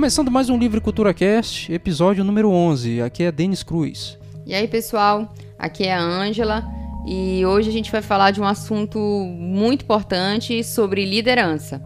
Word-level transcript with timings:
Começando 0.00 0.30
mais 0.30 0.48
um 0.48 0.56
Livre 0.56 0.80
Cultura 0.80 1.12
Cast, 1.12 1.70
episódio 1.70 2.24
número 2.24 2.48
11. 2.48 3.02
Aqui 3.02 3.22
é 3.22 3.30
Denis 3.30 3.62
Cruz. 3.62 4.18
E 4.46 4.54
aí, 4.54 4.66
pessoal? 4.66 5.30
Aqui 5.58 5.84
é 5.84 5.92
a 5.92 6.00
Ângela 6.00 6.66
e 7.06 7.44
hoje 7.44 7.68
a 7.68 7.72
gente 7.72 7.92
vai 7.92 8.00
falar 8.00 8.30
de 8.30 8.40
um 8.40 8.46
assunto 8.46 8.98
muito 8.98 9.82
importante 9.82 10.64
sobre 10.64 11.04
liderança. 11.04 11.82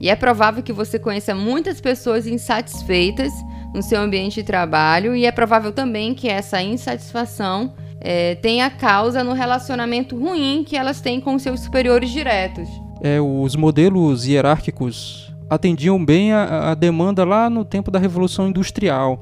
E 0.00 0.10
é 0.10 0.16
provável 0.16 0.60
que 0.60 0.72
você 0.72 0.98
conheça 0.98 1.36
muitas 1.36 1.80
pessoas 1.80 2.26
insatisfeitas 2.26 3.32
no 3.72 3.80
seu 3.80 4.00
ambiente 4.00 4.40
de 4.40 4.42
trabalho 4.42 5.14
e 5.14 5.24
é 5.24 5.30
provável 5.30 5.70
também 5.70 6.16
que 6.16 6.28
essa 6.28 6.60
insatisfação 6.60 7.74
é, 8.00 8.34
tenha 8.34 8.68
causa 8.70 9.22
no 9.22 9.34
relacionamento 9.34 10.18
ruim 10.18 10.64
que 10.66 10.76
elas 10.76 11.00
têm 11.00 11.20
com 11.20 11.38
seus 11.38 11.60
superiores 11.60 12.10
diretos. 12.10 12.68
É, 13.00 13.20
os 13.20 13.54
modelos 13.54 14.26
hierárquicos 14.26 15.31
atendiam 15.48 16.02
bem 16.04 16.32
a, 16.32 16.70
a 16.70 16.74
demanda 16.74 17.24
lá 17.24 17.48
no 17.48 17.64
tempo 17.64 17.90
da 17.90 17.98
Revolução 17.98 18.48
Industrial. 18.48 19.20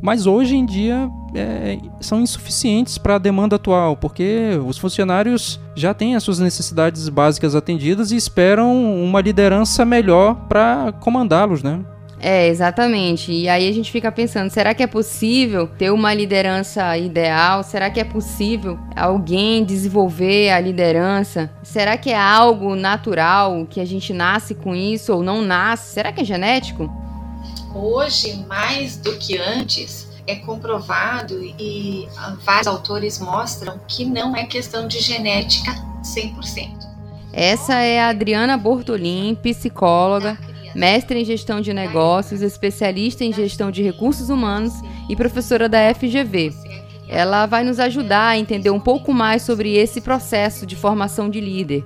Mas 0.00 0.26
hoje 0.26 0.56
em 0.56 0.66
dia 0.66 1.10
é, 1.34 1.78
são 2.00 2.20
insuficientes 2.20 2.98
para 2.98 3.14
a 3.14 3.18
demanda 3.18 3.56
atual, 3.56 3.96
porque 3.96 4.50
os 4.66 4.78
funcionários 4.78 5.58
já 5.74 5.94
têm 5.94 6.14
as 6.14 6.22
suas 6.22 6.38
necessidades 6.38 7.08
básicas 7.08 7.54
atendidas 7.54 8.12
e 8.12 8.16
esperam 8.16 9.02
uma 9.02 9.20
liderança 9.20 9.84
melhor 9.84 10.34
para 10.48 10.92
comandá-los, 11.00 11.62
né? 11.62 11.80
É, 12.18 12.48
exatamente. 12.48 13.30
E 13.30 13.48
aí 13.48 13.68
a 13.68 13.72
gente 13.72 13.92
fica 13.92 14.10
pensando, 14.10 14.50
será 14.50 14.74
que 14.74 14.82
é 14.82 14.86
possível 14.86 15.66
ter 15.66 15.90
uma 15.90 16.14
liderança 16.14 16.96
ideal? 16.96 17.62
Será 17.62 17.90
que 17.90 18.00
é 18.00 18.04
possível 18.04 18.78
alguém 18.94 19.64
desenvolver 19.64 20.50
a 20.50 20.58
liderança? 20.58 21.50
Será 21.62 21.96
que 21.96 22.10
é 22.10 22.18
algo 22.18 22.74
natural 22.74 23.66
que 23.68 23.80
a 23.80 23.84
gente 23.84 24.12
nasce 24.12 24.54
com 24.54 24.74
isso 24.74 25.12
ou 25.12 25.22
não 25.22 25.42
nasce? 25.42 25.92
Será 25.92 26.10
que 26.10 26.22
é 26.22 26.24
genético? 26.24 26.90
Hoje, 27.74 28.44
mais 28.48 28.96
do 28.96 29.16
que 29.18 29.36
antes, 29.36 30.08
é 30.26 30.36
comprovado 30.36 31.38
e 31.58 32.08
vários 32.42 32.66
autores 32.66 33.18
mostram 33.18 33.78
que 33.86 34.04
não 34.04 34.34
é 34.34 34.44
questão 34.44 34.88
de 34.88 35.00
genética 35.00 35.72
100%. 36.02 36.86
Essa 37.32 37.74
é 37.74 38.00
a 38.00 38.08
Adriana 38.08 38.56
Bortolin, 38.56 39.34
psicóloga 39.34 40.38
mestre 40.76 41.18
em 41.18 41.24
gestão 41.24 41.60
de 41.60 41.72
negócios, 41.72 42.42
especialista 42.42 43.24
em 43.24 43.32
gestão 43.32 43.70
de 43.70 43.82
recursos 43.82 44.28
humanos 44.28 44.74
e 45.08 45.16
professora 45.16 45.68
da 45.68 45.92
FGV. 45.94 46.52
Ela 47.08 47.46
vai 47.46 47.64
nos 47.64 47.80
ajudar 47.80 48.28
a 48.28 48.38
entender 48.38 48.70
um 48.70 48.80
pouco 48.80 49.12
mais 49.12 49.42
sobre 49.42 49.74
esse 49.74 50.00
processo 50.00 50.66
de 50.66 50.76
formação 50.76 51.30
de 51.30 51.40
líder. 51.40 51.84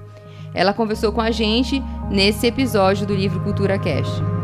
Ela 0.53 0.73
conversou 0.73 1.13
com 1.13 1.21
a 1.21 1.31
gente 1.31 1.81
nesse 2.11 2.47
episódio 2.49 3.07
do 3.07 3.15
livro 3.15 3.41
Cultura 3.41 3.79
Cast. 3.79 4.40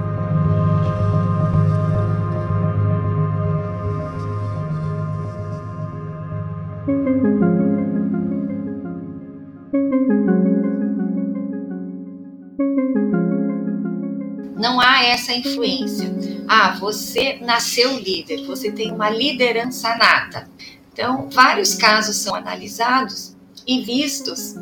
Essa 15.07 15.33
influência. 15.33 16.13
Ah, 16.49 16.77
você 16.79 17.39
nasceu 17.41 17.99
líder, 17.99 18.47
você 18.47 18.71
tem 18.71 18.93
uma 18.93 19.11
liderança 19.11 19.97
nata. 19.97 20.49
Então, 20.93 21.29
vários 21.31 21.75
casos 21.75 22.17
são 22.17 22.35
analisados 22.35 23.37
e 23.67 23.83
vistos 23.83 24.55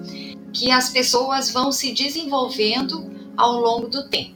que 0.53 0.71
as 0.71 0.89
pessoas 0.89 1.51
vão 1.51 1.71
se 1.71 1.93
desenvolvendo 1.93 3.13
ao 3.37 3.61
longo 3.61 3.89
do 3.89 4.09
tempo. 4.09 4.35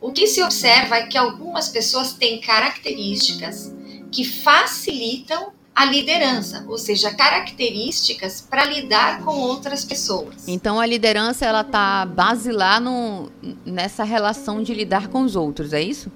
O 0.00 0.12
que 0.12 0.26
se 0.26 0.42
observa 0.42 0.96
é 0.96 1.06
que 1.06 1.18
algumas 1.18 1.68
pessoas 1.68 2.14
têm 2.14 2.40
características 2.40 3.74
que 4.10 4.24
facilitam 4.24 5.52
a 5.80 5.86
liderança, 5.86 6.62
ou 6.68 6.76
seja, 6.76 7.10
características 7.10 8.42
para 8.42 8.66
lidar 8.66 9.24
com 9.24 9.38
outras 9.38 9.82
pessoas. 9.82 10.46
Então 10.46 10.78
a 10.78 10.84
liderança 10.84 11.46
ela 11.46 11.64
tá 11.64 12.04
basilar 12.04 12.82
no, 12.82 13.32
nessa 13.64 14.04
relação 14.04 14.62
de 14.62 14.74
lidar 14.74 15.08
com 15.08 15.22
os 15.22 15.34
outros, 15.34 15.72
é 15.72 15.80
isso? 15.80 16.12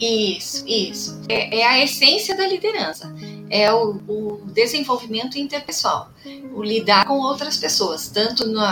Isso, 0.00 0.64
isso. 0.66 1.20
É, 1.28 1.58
é 1.58 1.66
a 1.66 1.84
essência 1.84 2.34
da 2.34 2.46
liderança. 2.46 3.14
É 3.50 3.70
o, 3.70 4.00
o, 4.08 4.40
desenvolvimento 4.46 5.38
interpessoal, 5.38 6.10
o 6.54 6.62
lidar 6.62 7.04
com 7.04 7.18
outras 7.18 7.58
pessoas, 7.58 8.08
tanto 8.08 8.46
no, 8.46 8.62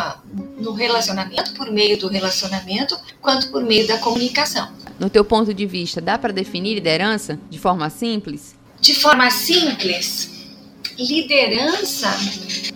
no 0.59 0.73
relacionamento, 0.73 1.53
por 1.53 1.71
meio 1.71 1.99
do 1.99 2.09
relacionamento, 2.09 2.99
quanto 3.21 3.51
por 3.51 3.63
meio 3.63 3.87
da 3.87 3.99
comunicação. 3.99 4.73
No 4.99 5.11
teu 5.11 5.25
ponto 5.25 5.53
de 5.53 5.67
vista, 5.67 6.01
dá 6.01 6.17
para 6.17 6.33
definir 6.33 6.75
liderança 6.75 7.39
de 7.51 7.59
forma 7.59 7.91
simples? 7.91 8.59
De 8.81 8.95
forma 8.95 9.31
simples, 9.31 10.31
liderança 10.99 12.09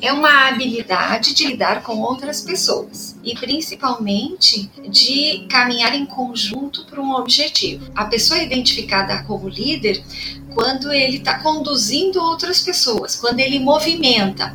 é 0.03 0.13
uma 0.13 0.49
habilidade 0.49 1.33
de 1.33 1.47
lidar 1.47 1.83
com 1.83 1.99
outras 1.99 2.43
pessoas 2.43 3.17
e 3.25 3.35
principalmente 3.35 4.71
de 4.87 5.47
caminhar 5.49 5.95
em 5.95 6.05
conjunto 6.05 6.85
para 6.85 7.01
um 7.01 7.15
objetivo. 7.15 7.91
A 7.97 8.05
pessoa 8.05 8.39
é 8.39 8.45
identificada 8.45 9.23
como 9.23 9.49
líder 9.49 10.05
quando 10.53 10.93
ele 10.93 11.17
está 11.17 11.39
conduzindo 11.39 12.21
outras 12.21 12.61
pessoas, 12.61 13.17
quando 13.17 13.41
ele 13.41 13.59
movimenta, 13.59 14.55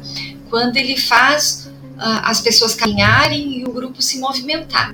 quando 0.51 0.77
ele 0.77 0.97
faz 0.97 1.67
uh, 1.97 2.21
as 2.25 2.41
pessoas 2.41 2.75
caminharem 2.75 3.57
e 3.57 3.63
o 3.65 3.73
grupo 3.73 4.03
se 4.03 4.19
movimentar. 4.19 4.93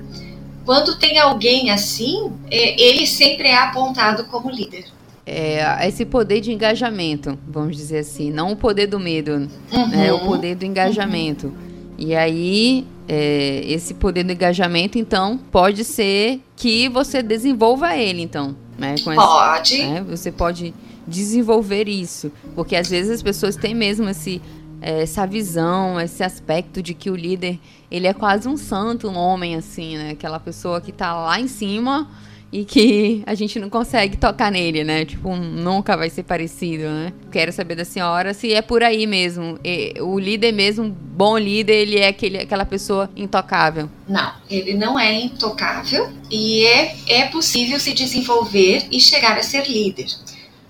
Quando 0.64 0.98
tem 0.98 1.18
alguém 1.18 1.70
assim, 1.70 2.32
é, 2.50 2.80
ele 2.82 3.06
sempre 3.06 3.48
é 3.48 3.56
apontado 3.56 4.24
como 4.24 4.50
líder 4.50 4.96
é, 5.26 5.88
esse 5.88 6.04
poder 6.04 6.40
de 6.40 6.52
engajamento, 6.52 7.36
vamos 7.48 7.76
dizer 7.76 7.98
assim, 7.98 8.30
não 8.30 8.52
o 8.52 8.56
poder 8.56 8.86
do 8.86 9.00
medo, 9.00 9.40
né, 9.40 9.48
uhum. 9.72 9.88
né, 9.88 10.12
o 10.12 10.20
poder 10.20 10.54
do 10.54 10.64
engajamento. 10.64 11.52
E 11.98 12.14
aí, 12.14 12.86
é, 13.08 13.62
esse 13.66 13.94
poder 13.94 14.22
do 14.22 14.32
engajamento, 14.32 14.96
então, 14.98 15.36
pode 15.50 15.82
ser 15.82 16.40
que 16.54 16.88
você 16.88 17.22
desenvolva 17.22 17.96
ele, 17.96 18.22
então. 18.22 18.54
Né, 18.78 18.94
pode. 19.02 19.82
Né, 19.82 20.04
você 20.08 20.30
pode 20.30 20.72
desenvolver 21.08 21.88
isso, 21.88 22.30
porque 22.54 22.76
às 22.76 22.88
vezes 22.88 23.10
as 23.10 23.22
pessoas 23.22 23.56
têm 23.56 23.74
mesmo 23.74 24.08
esse, 24.08 24.40
é, 24.80 25.02
essa 25.02 25.26
visão, 25.26 26.00
esse 26.00 26.22
aspecto 26.22 26.80
de 26.80 26.94
que 26.94 27.10
o 27.10 27.16
líder, 27.16 27.58
ele 27.90 28.06
é 28.06 28.12
quase 28.12 28.48
um 28.48 28.56
santo, 28.56 29.08
um 29.08 29.16
homem, 29.16 29.56
assim, 29.56 29.96
né? 29.96 30.10
Aquela 30.10 30.38
pessoa 30.38 30.80
que 30.80 30.90
está 30.90 31.14
lá 31.14 31.40
em 31.40 31.48
cima 31.48 32.08
e 32.52 32.64
que 32.64 33.22
a 33.26 33.34
gente 33.34 33.58
não 33.58 33.68
consegue 33.68 34.16
tocar 34.16 34.50
nele, 34.50 34.84
né? 34.84 35.04
Tipo, 35.04 35.34
nunca 35.34 35.96
vai 35.96 36.08
ser 36.08 36.22
parecido, 36.22 36.84
né? 36.84 37.12
Quero 37.30 37.52
saber 37.52 37.74
da 37.74 37.84
senhora 37.84 38.32
se 38.32 38.52
é 38.52 38.62
por 38.62 38.82
aí 38.82 39.06
mesmo. 39.06 39.58
O 40.00 40.18
líder 40.18 40.52
mesmo, 40.52 40.88
bom 40.88 41.36
líder, 41.36 41.74
ele 41.74 41.98
é 41.98 42.08
aquele, 42.08 42.38
aquela 42.38 42.64
pessoa 42.64 43.10
intocável. 43.16 43.90
Não, 44.08 44.32
ele 44.48 44.74
não 44.74 44.98
é 44.98 45.12
intocável 45.12 46.08
e 46.30 46.64
é, 46.64 46.96
é 47.08 47.26
possível 47.26 47.80
se 47.80 47.92
desenvolver 47.92 48.86
e 48.90 49.00
chegar 49.00 49.36
a 49.36 49.42
ser 49.42 49.68
líder. 49.68 50.06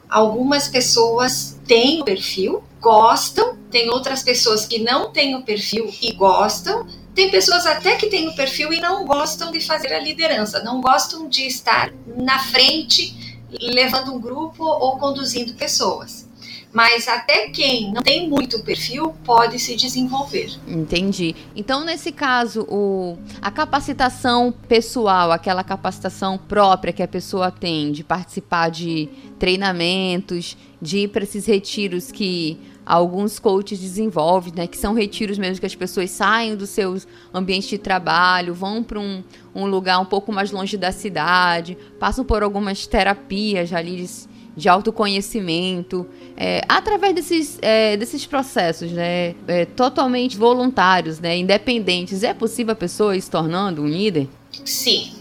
Algumas 0.09 0.69
pessoas 0.69 1.61
têm 1.67 2.01
o 2.01 2.05
perfil, 2.05 2.63
gostam, 2.81 3.57
tem 3.71 3.91
outras 3.91 4.23
pessoas 4.23 4.65
que 4.65 4.79
não 4.79 5.11
têm 5.11 5.35
o 5.35 5.43
perfil 5.43 5.93
e 6.01 6.13
gostam, 6.13 6.87
tem 7.17 7.31
pessoas 7.31 7.65
até 7.65 7.97
que 7.97 8.09
têm 8.09 8.29
o 8.29 8.37
perfil 8.37 8.75
e 8.75 8.79
não 8.79 9.07
gostam 9.07 9.51
de 9.51 9.61
fazer 9.61 9.93
a 9.95 9.99
liderança, 9.99 10.63
não 10.63 10.83
gostam 10.83 11.27
de 11.27 11.47
estar 11.47 11.91
na 12.15 12.39
frente, 12.39 13.41
levando 13.59 14.15
um 14.15 14.21
grupo 14.21 14.63
ou 14.63 14.99
conduzindo 14.99 15.55
pessoas. 15.55 16.27
Mas 16.73 17.09
até 17.09 17.49
quem 17.49 17.91
não 17.91 18.03
tem 18.03 18.29
muito 18.29 18.63
perfil 18.63 19.15
pode 19.25 19.59
se 19.59 19.75
desenvolver. 19.75 20.51
Entendi. 20.69 21.35
Então, 21.55 21.83
nesse 21.85 22.13
caso, 22.13 22.67
o, 22.69 23.17
a 23.41 23.51
capacitação 23.51 24.53
pessoal, 24.69 25.33
aquela 25.33 25.65
capacitação 25.65 26.37
própria 26.37 26.93
que 26.93 27.03
a 27.03 27.09
pessoa 27.09 27.51
tem 27.51 27.93
de 27.93 28.05
participar 28.05 28.69
de 28.69 29.09
treinamentos, 29.39 30.55
de 30.83 30.99
ir 30.99 31.09
para 31.09 31.23
esses 31.23 31.47
retiros 31.47 32.13
que 32.13 32.61
alguns 32.87 33.41
coaches 33.41 33.81
desenvolvem, 33.81 34.53
né, 34.55 34.67
que 34.69 34.79
são 34.79 34.95
retiros 34.95 35.37
mesmo 35.37 35.59
que 35.59 35.67
as 35.67 35.75
pessoas 35.75 36.09
saem 36.11 36.55
dos 36.55 36.71
seus 36.71 37.07
ambientes 37.35 37.69
de 37.69 37.79
trabalho, 37.79 38.55
vão 38.55 38.81
para 38.83 39.01
um, 39.01 39.25
um 39.53 39.67
lugar 39.67 39.99
um 39.99 40.05
pouco 40.05 40.33
mais 40.33 40.53
longe 40.53 40.77
da 40.77 40.93
cidade, 40.93 41.77
passam 41.99 42.25
por 42.25 42.45
algumas 42.45 42.87
terapias 42.87 43.73
ali 43.73 43.97
de, 43.97 44.11
de 44.57 44.69
autoconhecimento, 44.69 46.07
é, 46.37 46.63
através 46.69 47.13
desses, 47.13 47.59
é, 47.61 47.97
desses 47.97 48.25
processos, 48.25 48.93
né, 48.93 49.35
é, 49.49 49.65
totalmente 49.65 50.37
voluntários, 50.37 51.19
né, 51.19 51.37
independentes. 51.37 52.23
É 52.23 52.33
possível 52.33 52.73
a 52.73 52.77
pessoa 52.77 53.17
ir 53.17 53.21
se 53.21 53.31
tornando 53.31 53.83
um 53.83 53.89
líder? 53.89 54.29
Sim, 54.65 55.13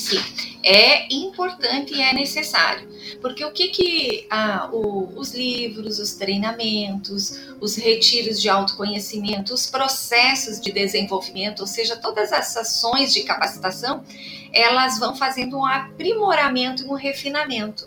Sim, 0.00 0.18
é 0.62 1.12
importante 1.12 1.92
e 1.92 2.00
é 2.00 2.14
necessário. 2.14 2.88
Porque 3.20 3.44
o 3.44 3.52
que, 3.52 3.68
que 3.68 4.26
ah, 4.30 4.70
o, 4.72 5.12
os 5.14 5.34
livros, 5.34 5.98
os 5.98 6.14
treinamentos, 6.14 7.38
os 7.60 7.76
retiros 7.76 8.40
de 8.40 8.48
autoconhecimento, 8.48 9.52
os 9.52 9.66
processos 9.66 10.58
de 10.58 10.72
desenvolvimento, 10.72 11.60
ou 11.60 11.66
seja, 11.66 11.96
todas 11.96 12.32
as 12.32 12.56
ações 12.56 13.12
de 13.12 13.24
capacitação, 13.24 14.02
elas 14.50 14.98
vão 14.98 15.14
fazendo 15.14 15.58
um 15.58 15.66
aprimoramento 15.66 16.82
e 16.82 16.86
um 16.86 16.94
refinamento. 16.94 17.86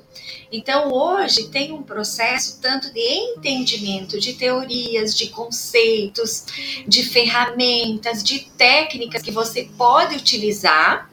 Então, 0.52 0.94
hoje 0.94 1.50
tem 1.50 1.72
um 1.72 1.82
processo 1.82 2.60
tanto 2.62 2.94
de 2.94 3.00
entendimento 3.00 4.20
de 4.20 4.34
teorias, 4.34 5.18
de 5.18 5.30
conceitos, 5.30 6.46
de 6.88 7.04
ferramentas, 7.04 8.24
de 8.24 8.52
técnicas 8.56 9.24
que 9.24 9.32
você 9.32 9.68
pode 9.76 10.16
utilizar 10.16 11.10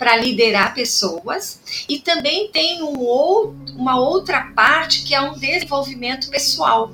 para 0.00 0.16
liderar 0.16 0.74
pessoas 0.74 1.60
e 1.86 1.98
também 1.98 2.48
tem 2.48 2.82
um 2.82 2.98
ou, 3.00 3.54
uma 3.76 4.00
outra 4.00 4.40
parte 4.56 5.02
que 5.02 5.14
é 5.14 5.20
um 5.20 5.38
desenvolvimento 5.38 6.30
pessoal, 6.30 6.90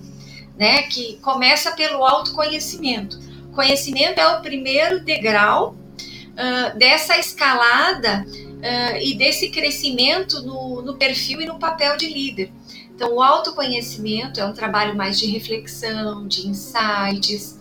né? 0.58 0.82
Que 0.82 1.16
começa 1.18 1.70
pelo 1.70 2.04
autoconhecimento. 2.04 3.16
Conhecimento 3.54 4.18
é 4.18 4.26
o 4.26 4.42
primeiro 4.42 5.04
degrau 5.04 5.76
uh, 5.76 6.76
dessa 6.76 7.16
escalada 7.16 8.26
uh, 8.26 8.96
e 9.00 9.14
desse 9.14 9.50
crescimento 9.50 10.42
no, 10.42 10.82
no 10.82 10.96
perfil 10.96 11.40
e 11.40 11.46
no 11.46 11.60
papel 11.60 11.96
de 11.96 12.08
líder. 12.08 12.50
Então, 12.92 13.14
o 13.14 13.22
autoconhecimento 13.22 14.40
é 14.40 14.44
um 14.44 14.52
trabalho 14.52 14.96
mais 14.96 15.16
de 15.16 15.26
reflexão, 15.26 16.26
de 16.26 16.48
insights, 16.48 17.54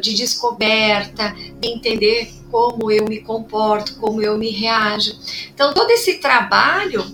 de 0.00 0.14
descoberta, 0.14 1.34
de 1.60 1.68
entender 1.68 2.39
como 2.50 2.90
eu 2.90 3.06
me 3.06 3.20
comporto, 3.20 3.96
como 3.96 4.20
eu 4.20 4.36
me 4.36 4.50
reajo. 4.50 5.16
Então, 5.54 5.72
todo 5.72 5.90
esse 5.90 6.14
trabalho, 6.14 7.04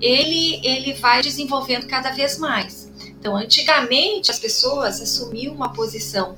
ele, 0.00 0.60
ele 0.64 0.92
vai 0.94 1.22
desenvolvendo 1.22 1.86
cada 1.86 2.10
vez 2.10 2.38
mais. 2.38 2.90
Então, 3.18 3.36
antigamente, 3.36 4.30
as 4.30 4.38
pessoas 4.38 5.00
assumiam 5.00 5.54
uma 5.54 5.72
posição 5.72 6.36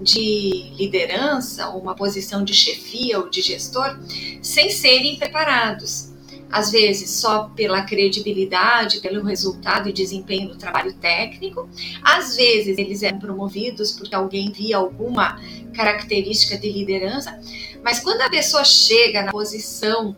de 0.00 0.72
liderança, 0.76 1.68
uma 1.68 1.94
posição 1.94 2.44
de 2.44 2.52
chefia 2.52 3.20
ou 3.20 3.28
de 3.28 3.40
gestor, 3.40 3.98
sem 4.42 4.68
serem 4.70 5.16
preparados. 5.16 6.13
Às 6.50 6.70
vezes 6.70 7.10
só 7.10 7.50
pela 7.56 7.82
credibilidade, 7.82 9.00
pelo 9.00 9.24
resultado 9.24 9.88
e 9.88 9.92
desempenho 9.92 10.48
do 10.48 10.56
trabalho 10.56 10.92
técnico, 10.94 11.68
às 12.02 12.36
vezes 12.36 12.78
eles 12.78 13.02
eram 13.02 13.18
promovidos 13.18 13.92
porque 13.92 14.14
alguém 14.14 14.52
via 14.52 14.76
alguma 14.76 15.40
característica 15.74 16.56
de 16.56 16.70
liderança, 16.70 17.38
mas 17.82 18.00
quando 18.00 18.20
a 18.20 18.30
pessoa 18.30 18.64
chega 18.64 19.22
na 19.22 19.32
posição 19.32 20.16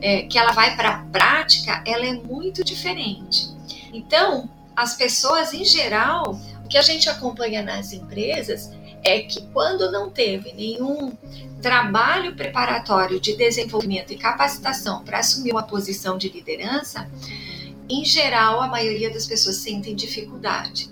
é, 0.00 0.22
que 0.22 0.38
ela 0.38 0.52
vai 0.52 0.76
para 0.76 0.90
a 0.90 0.98
prática, 1.06 1.82
ela 1.86 2.06
é 2.06 2.12
muito 2.12 2.62
diferente. 2.62 3.48
Então, 3.92 4.48
as 4.76 4.94
pessoas 4.96 5.52
em 5.52 5.64
geral, 5.64 6.38
o 6.64 6.68
que 6.68 6.78
a 6.78 6.82
gente 6.82 7.08
acompanha 7.08 7.62
nas 7.62 7.92
empresas 7.92 8.70
é 9.04 9.20
que 9.20 9.42
quando 9.52 9.92
não 9.92 10.08
teve 10.10 10.52
nenhum 10.52 11.12
trabalho 11.60 12.34
preparatório 12.34 13.20
de 13.20 13.36
desenvolvimento 13.36 14.12
e 14.12 14.16
capacitação 14.16 15.04
para 15.04 15.18
assumir 15.18 15.52
uma 15.52 15.62
posição 15.62 16.16
de 16.16 16.28
liderança, 16.28 17.08
em 17.88 18.04
geral 18.04 18.60
a 18.60 18.66
maioria 18.66 19.10
das 19.10 19.26
pessoas 19.26 19.56
sentem 19.56 19.94
dificuldade. 19.94 20.90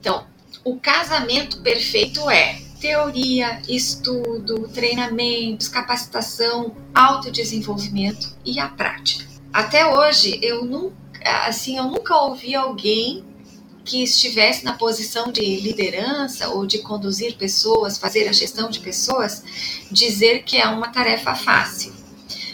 Então, 0.00 0.26
o 0.64 0.78
casamento 0.78 1.60
perfeito 1.60 2.30
é 2.30 2.60
teoria, 2.80 3.62
estudo, 3.68 4.68
treinamentos, 4.68 5.68
capacitação, 5.68 6.74
autodesenvolvimento 6.94 8.36
e 8.44 8.58
a 8.58 8.68
prática. 8.68 9.24
Até 9.52 9.86
hoje 9.86 10.38
eu 10.42 10.64
nunca, 10.64 11.46
assim, 11.46 11.78
eu 11.78 11.84
nunca 11.84 12.16
ouvi 12.16 12.54
alguém 12.54 13.24
que 13.84 14.02
estivesse 14.02 14.64
na 14.64 14.74
posição 14.74 15.32
de 15.32 15.42
liderança 15.60 16.48
ou 16.48 16.66
de 16.66 16.78
conduzir 16.78 17.36
pessoas, 17.36 17.98
fazer 17.98 18.28
a 18.28 18.32
gestão 18.32 18.70
de 18.70 18.80
pessoas, 18.80 19.42
dizer 19.90 20.44
que 20.44 20.56
é 20.56 20.66
uma 20.66 20.88
tarefa 20.88 21.34
fácil. 21.34 21.92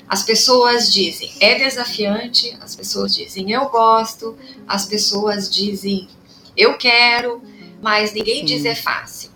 As 0.09 0.23
pessoas 0.23 0.91
dizem 0.91 1.31
é 1.39 1.57
desafiante, 1.57 2.57
as 2.61 2.75
pessoas 2.75 3.15
dizem 3.15 3.53
eu 3.53 3.69
gosto, 3.69 4.37
as 4.67 4.87
pessoas 4.87 5.51
dizem 5.51 6.09
eu 6.57 6.79
quero, 6.79 7.43
mas 7.83 8.13
ninguém 8.15 8.41
Sim. 8.41 8.47
diz 8.47 8.65
é 8.65 8.75
fácil. 8.75 9.31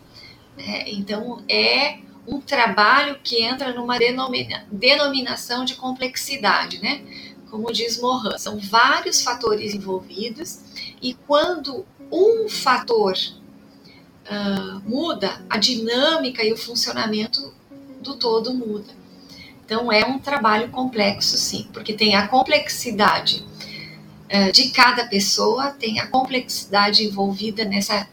É, 0.57 0.91
então 0.91 1.43
é 1.49 1.99
um 2.27 2.41
trabalho 2.41 3.19
que 3.23 3.43
entra 3.43 3.73
numa 3.75 3.99
denomina, 3.99 4.67
denominação 4.71 5.65
de 5.65 5.75
complexidade, 5.75 6.81
né? 6.81 7.03
Como 7.51 7.71
diz 7.71 8.01
Mohan, 8.01 8.39
são 8.39 8.59
vários 8.59 9.23
fatores 9.23 9.75
envolvidos 9.75 10.61
e 11.03 11.15
quando 11.27 11.85
um 12.11 12.49
fator 12.49 13.15
uh, 14.27 14.89
muda, 14.89 15.45
a 15.51 15.59
dinâmica 15.59 16.45
e 16.45 16.53
o 16.53 16.57
funcionamento 16.57 17.53
do 18.01 18.17
todo 18.17 18.55
muda. 18.55 18.93
Então 19.65 19.91
é 19.91 20.05
um 20.05 20.19
trabalho 20.19 20.69
complexo, 20.69 21.37
sim, 21.37 21.69
porque 21.73 21.93
tem 21.93 22.15
a 22.15 22.29
complexidade 22.29 23.45
uh, 24.31 24.53
de 24.53 24.71
cada 24.71 25.07
pessoa, 25.07 25.71
tem 25.71 25.99
a 25.99 26.07
complexidade 26.07 27.05
envolvida 27.05 27.65
nessa 27.65 28.09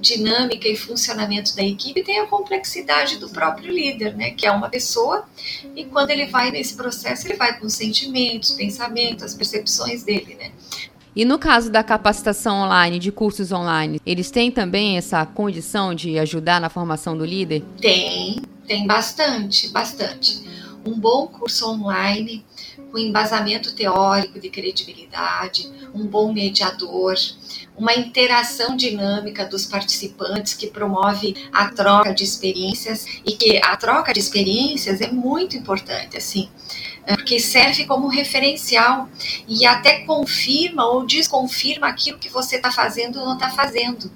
dinâmica 0.00 0.66
e 0.66 0.76
funcionamento 0.76 1.54
da 1.54 1.62
equipe, 1.62 2.02
tem 2.02 2.20
a 2.20 2.26
complexidade 2.26 3.18
do 3.18 3.28
próprio 3.28 3.70
líder, 3.70 4.16
né, 4.16 4.30
que 4.30 4.46
é 4.46 4.50
uma 4.50 4.70
pessoa, 4.70 5.28
e 5.76 5.84
quando 5.84 6.10
ele 6.10 6.26
vai 6.26 6.50
nesse 6.50 6.74
processo, 6.74 7.26
ele 7.26 7.36
vai 7.36 7.58
com 7.58 7.66
os 7.66 7.74
sentimentos, 7.74 8.52
pensamentos, 8.52 9.22
as 9.22 9.34
percepções 9.34 10.02
dele, 10.02 10.36
né? 10.36 10.52
E 11.14 11.24
no 11.24 11.38
caso 11.38 11.70
da 11.70 11.82
capacitação 11.82 12.62
online, 12.62 12.98
de 12.98 13.10
cursos 13.10 13.50
online, 13.50 14.00
eles 14.06 14.30
têm 14.30 14.50
também 14.50 14.96
essa 14.96 15.26
condição 15.26 15.94
de 15.94 16.18
ajudar 16.18 16.60
na 16.60 16.68
formação 16.68 17.16
do 17.16 17.24
líder? 17.24 17.64
Tem, 17.80 18.40
tem 18.66 18.86
bastante, 18.86 19.68
bastante. 19.68 20.42
Um 20.86 20.98
bom 20.98 21.26
curso 21.26 21.68
online 21.68 22.44
com 22.90 22.98
embasamento 22.98 23.74
teórico 23.74 24.40
de 24.40 24.50
credibilidade, 24.50 25.70
um 25.94 26.06
bom 26.06 26.32
mediador, 26.32 27.14
uma 27.76 27.94
interação 27.94 28.76
dinâmica 28.76 29.46
dos 29.46 29.66
participantes 29.66 30.54
que 30.54 30.66
promove 30.66 31.34
a 31.52 31.68
troca 31.68 32.12
de 32.12 32.24
experiências 32.24 33.06
e 33.24 33.32
que 33.32 33.58
a 33.58 33.76
troca 33.76 34.12
de 34.12 34.20
experiências 34.20 35.00
é 35.00 35.10
muito 35.10 35.56
importante, 35.56 36.16
assim 36.16 36.48
porque 37.16 37.40
serve 37.40 37.86
como 37.86 38.08
referencial 38.08 39.08
e 39.48 39.66
até 39.66 40.00
confirma 40.00 40.86
ou 40.86 41.04
desconfirma 41.04 41.88
aquilo 41.88 42.18
que 42.18 42.28
você 42.28 42.56
está 42.56 42.70
fazendo 42.70 43.18
ou 43.18 43.26
não 43.26 43.34
está 43.34 43.50
fazendo. 43.50 44.10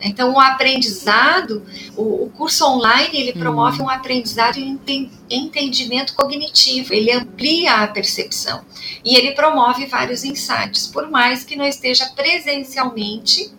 Então, 0.00 0.34
o 0.34 0.40
aprendizado, 0.40 1.64
o, 1.96 2.24
o 2.24 2.30
curso 2.30 2.64
online, 2.64 3.10
ele 3.12 3.32
hum. 3.36 3.40
promove 3.40 3.82
um 3.82 3.88
aprendizado 3.88 4.58
e 4.58 4.78
entendimento 5.30 6.14
cognitivo, 6.14 6.94
ele 6.94 7.12
amplia 7.12 7.82
a 7.82 7.88
percepção 7.88 8.64
e 9.04 9.16
ele 9.16 9.32
promove 9.32 9.86
vários 9.86 10.24
insights, 10.24 10.86
por 10.86 11.10
mais 11.10 11.44
que 11.44 11.56
não 11.56 11.66
esteja 11.66 12.06
presencialmente 12.14 13.50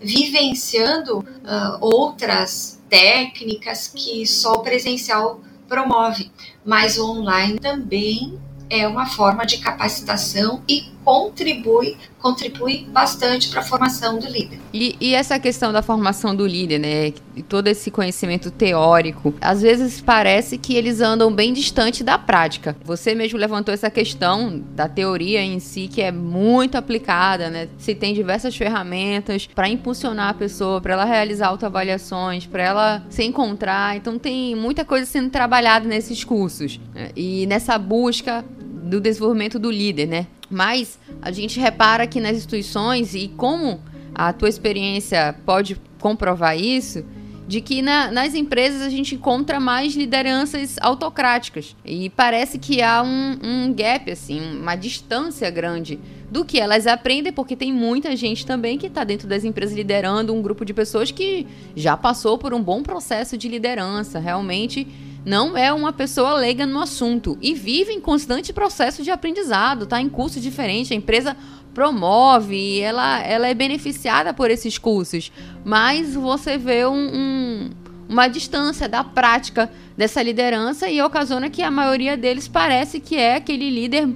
vivenciando 0.00 1.18
uh, 1.20 1.78
outras 1.80 2.80
técnicas 2.88 3.88
que 3.88 4.26
só 4.26 4.54
o 4.54 4.62
presencial 4.62 5.40
promove, 5.68 6.30
mas 6.64 6.98
o 6.98 7.10
online 7.10 7.58
também 7.58 8.38
é 8.68 8.86
uma 8.86 9.06
forma 9.06 9.44
de 9.44 9.58
capacitação 9.58 10.62
e 10.68 10.95
contribui, 11.06 11.96
contribui 12.18 12.84
bastante 12.90 13.48
para 13.48 13.60
a 13.60 13.62
formação 13.62 14.18
do 14.18 14.26
líder. 14.26 14.58
E, 14.74 14.96
e, 15.00 15.14
essa 15.14 15.38
questão 15.38 15.72
da 15.72 15.80
formação 15.80 16.34
do 16.34 16.44
líder, 16.44 16.80
né? 16.80 17.12
Todo 17.48 17.68
esse 17.68 17.92
conhecimento 17.92 18.50
teórico, 18.50 19.32
às 19.40 19.62
vezes 19.62 20.00
parece 20.00 20.58
que 20.58 20.74
eles 20.74 21.00
andam 21.00 21.32
bem 21.32 21.52
distante 21.52 22.02
da 22.02 22.18
prática. 22.18 22.76
Você 22.82 23.14
mesmo 23.14 23.38
levantou 23.38 23.72
essa 23.72 23.88
questão 23.88 24.60
da 24.74 24.88
teoria 24.88 25.40
em 25.40 25.60
si, 25.60 25.86
que 25.86 26.02
é 26.02 26.10
muito 26.10 26.76
aplicada, 26.76 27.48
né? 27.50 27.68
Se 27.78 27.94
tem 27.94 28.12
diversas 28.12 28.56
ferramentas 28.56 29.46
para 29.46 29.68
impulsionar 29.68 30.30
a 30.30 30.34
pessoa, 30.34 30.80
para 30.80 30.94
ela 30.94 31.04
realizar 31.04 31.46
autoavaliações, 31.46 32.46
para 32.46 32.64
ela 32.64 33.06
se 33.08 33.22
encontrar. 33.22 33.96
Então 33.96 34.18
tem 34.18 34.56
muita 34.56 34.84
coisa 34.84 35.06
sendo 35.06 35.30
trabalhada 35.30 35.86
nesses 35.86 36.24
cursos. 36.24 36.80
Né? 36.92 37.10
E 37.14 37.46
nessa 37.46 37.78
busca 37.78 38.44
do 38.86 39.00
desenvolvimento 39.00 39.58
do 39.58 39.70
líder, 39.70 40.06
né? 40.06 40.26
Mas 40.50 40.98
a 41.20 41.30
gente 41.30 41.58
repara 41.58 42.06
que 42.06 42.20
nas 42.20 42.36
instituições, 42.36 43.14
e 43.14 43.28
como 43.28 43.80
a 44.14 44.32
tua 44.32 44.48
experiência 44.48 45.34
pode 45.44 45.80
comprovar 45.98 46.58
isso, 46.58 47.04
de 47.46 47.60
que 47.60 47.80
na, 47.80 48.10
nas 48.10 48.34
empresas 48.34 48.82
a 48.82 48.88
gente 48.88 49.14
encontra 49.14 49.60
mais 49.60 49.94
lideranças 49.94 50.76
autocráticas. 50.80 51.76
E 51.84 52.10
parece 52.10 52.58
que 52.58 52.82
há 52.82 53.02
um, 53.02 53.38
um 53.42 53.72
gap, 53.72 54.10
assim, 54.10 54.58
uma 54.58 54.74
distância 54.74 55.48
grande 55.48 55.98
do 56.30 56.44
que 56.44 56.58
elas 56.58 56.86
aprendem, 56.88 57.32
porque 57.32 57.54
tem 57.54 57.72
muita 57.72 58.16
gente 58.16 58.44
também 58.44 58.76
que 58.76 58.86
está 58.86 59.04
dentro 59.04 59.28
das 59.28 59.44
empresas 59.44 59.76
liderando 59.76 60.34
um 60.34 60.42
grupo 60.42 60.64
de 60.64 60.74
pessoas 60.74 61.12
que 61.12 61.46
já 61.76 61.96
passou 61.96 62.36
por 62.36 62.52
um 62.52 62.62
bom 62.62 62.82
processo 62.82 63.38
de 63.38 63.48
liderança, 63.48 64.18
realmente 64.18 64.86
não 65.26 65.56
é 65.56 65.72
uma 65.72 65.92
pessoa 65.92 66.34
leiga 66.34 66.64
no 66.64 66.80
assunto 66.80 67.36
e 67.42 67.52
vive 67.52 67.92
em 67.92 68.00
constante 68.00 68.52
processo 68.52 69.02
de 69.02 69.10
aprendizado, 69.10 69.82
está 69.82 70.00
em 70.00 70.08
curso 70.08 70.38
diferente, 70.38 70.94
a 70.94 70.96
empresa 70.96 71.36
promove, 71.74 72.80
ela, 72.80 73.20
ela 73.22 73.48
é 73.48 73.52
beneficiada 73.52 74.32
por 74.32 74.52
esses 74.52 74.78
cursos, 74.78 75.32
mas 75.64 76.14
você 76.14 76.56
vê 76.56 76.86
um, 76.86 76.94
um, 76.94 77.70
uma 78.08 78.28
distância 78.28 78.88
da 78.88 79.02
prática 79.02 79.68
dessa 79.96 80.22
liderança 80.22 80.88
e 80.88 81.02
ocasiona 81.02 81.50
que 81.50 81.60
a 81.60 81.72
maioria 81.72 82.16
deles 82.16 82.46
parece 82.46 83.00
que 83.00 83.16
é 83.16 83.34
aquele 83.34 83.68
líder 83.68 84.08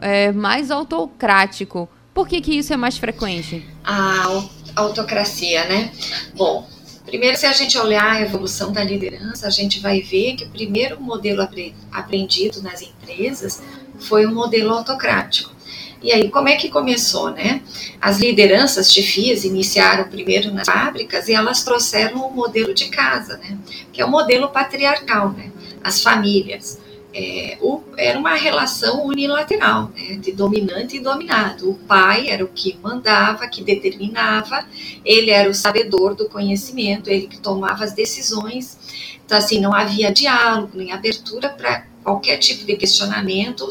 é, 0.00 0.30
mais 0.30 0.70
autocrático. 0.70 1.88
Por 2.14 2.28
que, 2.28 2.40
que 2.40 2.56
isso 2.56 2.72
é 2.72 2.76
mais 2.76 2.96
frequente? 2.96 3.66
A 3.84 4.28
autocracia, 4.76 5.64
né? 5.64 5.90
Bom, 6.36 6.68
Primeiro, 7.12 7.36
se 7.36 7.44
a 7.44 7.52
gente 7.52 7.76
olhar 7.76 8.10
a 8.10 8.22
evolução 8.22 8.72
da 8.72 8.82
liderança, 8.82 9.46
a 9.46 9.50
gente 9.50 9.78
vai 9.80 10.00
ver 10.00 10.34
que 10.34 10.44
o 10.44 10.48
primeiro 10.48 10.98
modelo 10.98 11.46
aprendido 11.92 12.62
nas 12.62 12.80
empresas 12.80 13.62
foi 13.98 14.26
um 14.26 14.32
modelo 14.32 14.72
autocrático. 14.72 15.54
E 16.02 16.10
aí, 16.10 16.30
como 16.30 16.48
é 16.48 16.56
que 16.56 16.70
começou, 16.70 17.30
né? 17.30 17.60
As 18.00 18.18
lideranças 18.18 18.90
chefias 18.90 19.44
iniciaram 19.44 20.08
primeiro 20.08 20.54
nas 20.54 20.66
fábricas 20.66 21.28
e 21.28 21.34
elas 21.34 21.62
trouxeram 21.62 22.22
o 22.22 22.28
um 22.28 22.32
modelo 22.32 22.72
de 22.72 22.88
casa, 22.88 23.36
né? 23.36 23.58
Que 23.92 24.00
é 24.00 24.06
o 24.06 24.10
modelo 24.10 24.48
patriarcal, 24.48 25.32
né? 25.32 25.52
As 25.84 26.02
famílias 26.02 26.80
é, 27.14 27.58
o, 27.60 27.82
era 27.96 28.18
uma 28.18 28.34
relação 28.34 29.06
unilateral, 29.06 29.90
né, 29.94 30.16
de 30.16 30.32
dominante 30.32 30.96
e 30.96 31.00
dominado. 31.00 31.70
O 31.70 31.74
pai 31.74 32.28
era 32.30 32.44
o 32.44 32.48
que 32.48 32.78
mandava, 32.82 33.46
que 33.48 33.62
determinava, 33.62 34.66
ele 35.04 35.30
era 35.30 35.48
o 35.48 35.54
sabedor 35.54 36.14
do 36.14 36.28
conhecimento, 36.28 37.10
ele 37.10 37.26
que 37.26 37.38
tomava 37.38 37.84
as 37.84 37.92
decisões. 37.92 38.78
Então, 39.24 39.36
assim, 39.36 39.60
não 39.60 39.74
havia 39.74 40.12
diálogo, 40.12 40.70
nem 40.74 40.92
abertura 40.92 41.48
para 41.50 41.86
qualquer 42.02 42.38
tipo 42.38 42.64
de 42.64 42.76
questionamento 42.76 43.62
ou, 43.62 43.70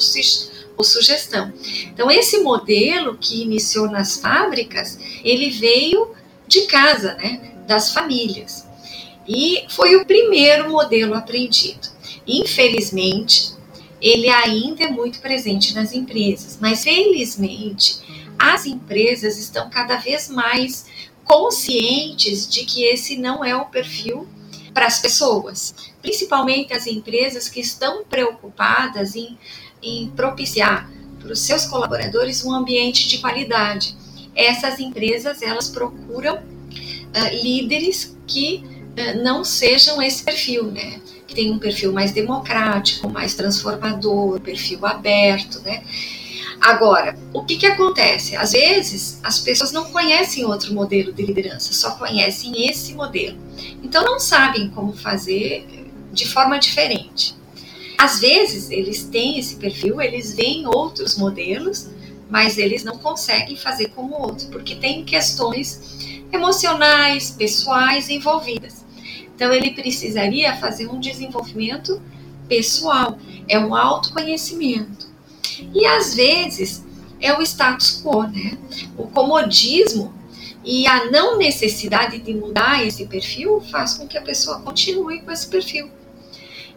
ou 0.77 0.83
sugestão. 0.83 1.51
Então, 1.85 2.09
esse 2.09 2.39
modelo 2.39 3.17
que 3.17 3.41
iniciou 3.41 3.89
nas 3.89 4.17
fábricas, 4.17 4.97
ele 5.23 5.49
veio 5.49 6.11
de 6.47 6.61
casa, 6.61 7.15
né, 7.15 7.53
das 7.67 7.93
famílias. 7.93 8.67
E 9.27 9.65
foi 9.69 9.95
o 9.95 10.05
primeiro 10.05 10.69
modelo 10.69 11.13
aprendido. 11.13 11.90
Infelizmente, 12.27 13.53
ele 14.01 14.29
ainda 14.29 14.85
é 14.85 14.89
muito 14.89 15.19
presente 15.19 15.73
nas 15.75 15.93
empresas, 15.93 16.57
mas 16.59 16.83
felizmente 16.83 17.99
as 18.37 18.65
empresas 18.65 19.37
estão 19.37 19.69
cada 19.69 19.97
vez 19.97 20.27
mais 20.27 20.85
conscientes 21.23 22.49
de 22.49 22.65
que 22.65 22.83
esse 22.83 23.15
não 23.15 23.45
é 23.45 23.55
o 23.55 23.65
perfil 23.65 24.27
para 24.73 24.87
as 24.87 24.99
pessoas, 24.99 25.75
principalmente 26.01 26.73
as 26.73 26.87
empresas 26.87 27.47
que 27.47 27.59
estão 27.59 28.03
preocupadas 28.03 29.15
em, 29.15 29.37
em 29.83 30.09
propiciar 30.09 30.89
para 31.19 31.33
os 31.33 31.39
seus 31.39 31.65
colaboradores 31.65 32.43
um 32.43 32.53
ambiente 32.53 33.07
de 33.07 33.19
qualidade. 33.19 33.95
Essas 34.35 34.79
empresas 34.79 35.41
elas 35.41 35.69
procuram 35.69 36.37
uh, 36.37 37.43
líderes 37.43 38.17
que 38.25 38.63
uh, 38.65 39.23
não 39.23 39.43
sejam 39.43 40.01
esse 40.01 40.23
perfil, 40.23 40.71
né? 40.71 40.99
Que 41.31 41.35
tem 41.35 41.49
um 41.49 41.57
perfil 41.57 41.93
mais 41.93 42.11
democrático, 42.11 43.09
mais 43.09 43.33
transformador, 43.33 44.39
perfil 44.41 44.85
aberto, 44.85 45.61
né? 45.61 45.81
Agora, 46.59 47.17
o 47.33 47.43
que, 47.43 47.55
que 47.55 47.65
acontece? 47.65 48.35
Às 48.35 48.51
vezes, 48.51 49.19
as 49.23 49.39
pessoas 49.39 49.71
não 49.71 49.85
conhecem 49.85 50.45
outro 50.45 50.73
modelo 50.73 51.11
de 51.11 51.23
liderança, 51.25 51.73
só 51.73 51.91
conhecem 51.91 52.69
esse 52.69 52.93
modelo. 52.93 53.37
Então, 53.81 54.03
não 54.03 54.19
sabem 54.19 54.69
como 54.69 54.93
fazer 54.93 55.65
de 56.11 56.27
forma 56.27 56.59
diferente. 56.59 57.33
Às 57.97 58.19
vezes, 58.19 58.69
eles 58.69 59.05
têm 59.05 59.39
esse 59.39 59.55
perfil, 59.55 60.01
eles 60.01 60.35
veem 60.35 60.67
outros 60.67 61.17
modelos, 61.17 61.87
mas 62.29 62.57
eles 62.57 62.83
não 62.83 62.97
conseguem 62.97 63.55
fazer 63.55 63.87
como 63.89 64.21
outro, 64.21 64.49
porque 64.49 64.75
tem 64.75 65.03
questões 65.03 65.97
emocionais, 66.31 67.31
pessoais 67.31 68.09
envolvidas. 68.09 68.85
Então, 69.41 69.51
ele 69.51 69.71
precisaria 69.71 70.55
fazer 70.57 70.87
um 70.87 70.99
desenvolvimento 70.99 71.99
pessoal, 72.47 73.17
é 73.49 73.57
um 73.57 73.73
autoconhecimento. 73.73 75.07
E 75.73 75.83
às 75.83 76.13
vezes 76.13 76.85
é 77.19 77.35
o 77.35 77.41
status 77.41 78.03
quo, 78.03 78.21
né? 78.21 78.55
O 78.95 79.07
comodismo 79.07 80.13
e 80.63 80.85
a 80.85 81.09
não 81.09 81.39
necessidade 81.39 82.19
de 82.19 82.35
mudar 82.35 82.85
esse 82.85 83.07
perfil 83.07 83.59
faz 83.61 83.95
com 83.95 84.07
que 84.07 84.15
a 84.15 84.21
pessoa 84.21 84.59
continue 84.59 85.21
com 85.21 85.31
esse 85.31 85.47
perfil. 85.47 85.89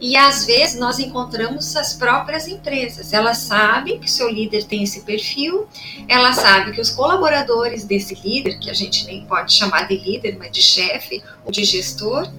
E 0.01 0.17
às 0.17 0.45
vezes 0.45 0.79
nós 0.79 0.99
encontramos 0.99 1.77
as 1.77 1.95
próprias 1.95 2.47
empresas. 2.47 3.13
Elas 3.13 3.39
sabem 3.39 3.99
que 3.99 4.07
o 4.07 4.11
seu 4.11 4.29
líder 4.31 4.65
tem 4.65 4.83
esse 4.83 5.03
perfil, 5.03 5.67
ela 6.09 6.33
sabe 6.33 6.73
que 6.73 6.81
os 6.81 6.91
colaboradores 6.91 7.85
desse 7.85 8.15
líder, 8.15 8.59
que 8.59 8.71
a 8.71 8.75
gente 8.75 9.07
nem 9.07 9.25
pode 9.25 9.53
chamar 9.53 9.89
de 9.89 9.97
líder, 9.97 10.37
mas 10.39 10.51
de 10.51 10.63
chefe 10.63 11.23
ou 11.45 11.53
de 11.53 11.65
gestor, 11.65 12.31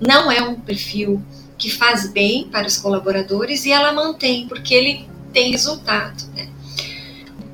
não 0.00 0.30
é 0.30 0.42
um 0.42 0.54
perfil 0.54 1.22
que 1.58 1.70
faz 1.70 2.10
bem 2.10 2.48
para 2.48 2.66
os 2.66 2.78
colaboradores 2.78 3.66
e 3.66 3.72
ela 3.72 3.92
mantém, 3.92 4.48
porque 4.48 4.74
ele 4.74 5.08
tem 5.32 5.50
resultado. 5.50 6.24
Né? 6.34 6.48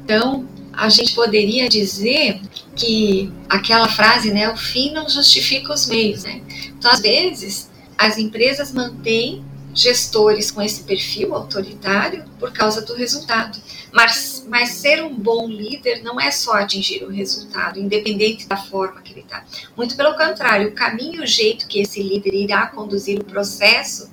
Então, 0.05 0.47
a 0.73 0.89
gente 0.89 1.15
poderia 1.15 1.69
dizer 1.69 2.41
que 2.77 3.33
aquela 3.49 3.89
frase, 3.89 4.31
né, 4.31 4.49
o 4.53 4.57
fim 4.57 4.93
não 4.93 5.09
justifica 5.09 5.73
os 5.73 5.87
meios, 5.89 6.23
né? 6.23 6.43
Então, 6.79 6.91
às 6.91 7.01
vezes, 7.01 7.71
as 7.97 8.19
empresas 8.19 8.73
mantêm 8.73 9.43
gestores 9.77 10.51
com 10.51 10.63
esse 10.63 10.83
perfil 10.83 11.35
autoritário 11.35 12.25
por 12.41 12.51
causa 12.51 12.81
do 12.81 12.95
resultado. 12.95 13.61
Mas, 13.93 14.45
mas 14.49 14.71
ser 14.71 15.05
um 15.05 15.15
bom 15.15 15.47
líder 15.47 16.03
não 16.03 16.19
é 16.19 16.31
só 16.31 16.55
atingir 16.55 17.05
o 17.05 17.11
resultado, 17.11 17.79
independente 17.79 18.47
da 18.47 18.57
forma 18.57 19.03
que 19.03 19.13
ele 19.13 19.21
está. 19.21 19.45
Muito 19.77 19.95
pelo 19.95 20.17
contrário, 20.17 20.69
o 20.69 20.73
caminho 20.73 21.21
e 21.21 21.25
o 21.25 21.27
jeito 21.27 21.69
que 21.69 21.81
esse 21.81 22.03
líder 22.03 22.35
irá 22.35 22.67
conduzir 22.69 23.21
o 23.21 23.25
processo 23.25 24.11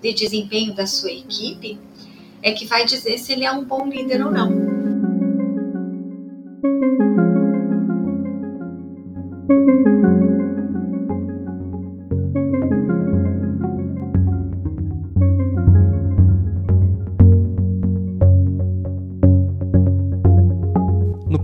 de 0.00 0.12
desempenho 0.12 0.74
da 0.74 0.86
sua 0.86 1.10
equipe 1.10 1.78
é 2.42 2.52
que 2.52 2.64
vai 2.64 2.86
dizer 2.86 3.18
se 3.18 3.32
ele 3.32 3.44
é 3.44 3.52
um 3.52 3.64
bom 3.64 3.86
líder 3.86 4.24
ou 4.24 4.30
não. 4.30 4.80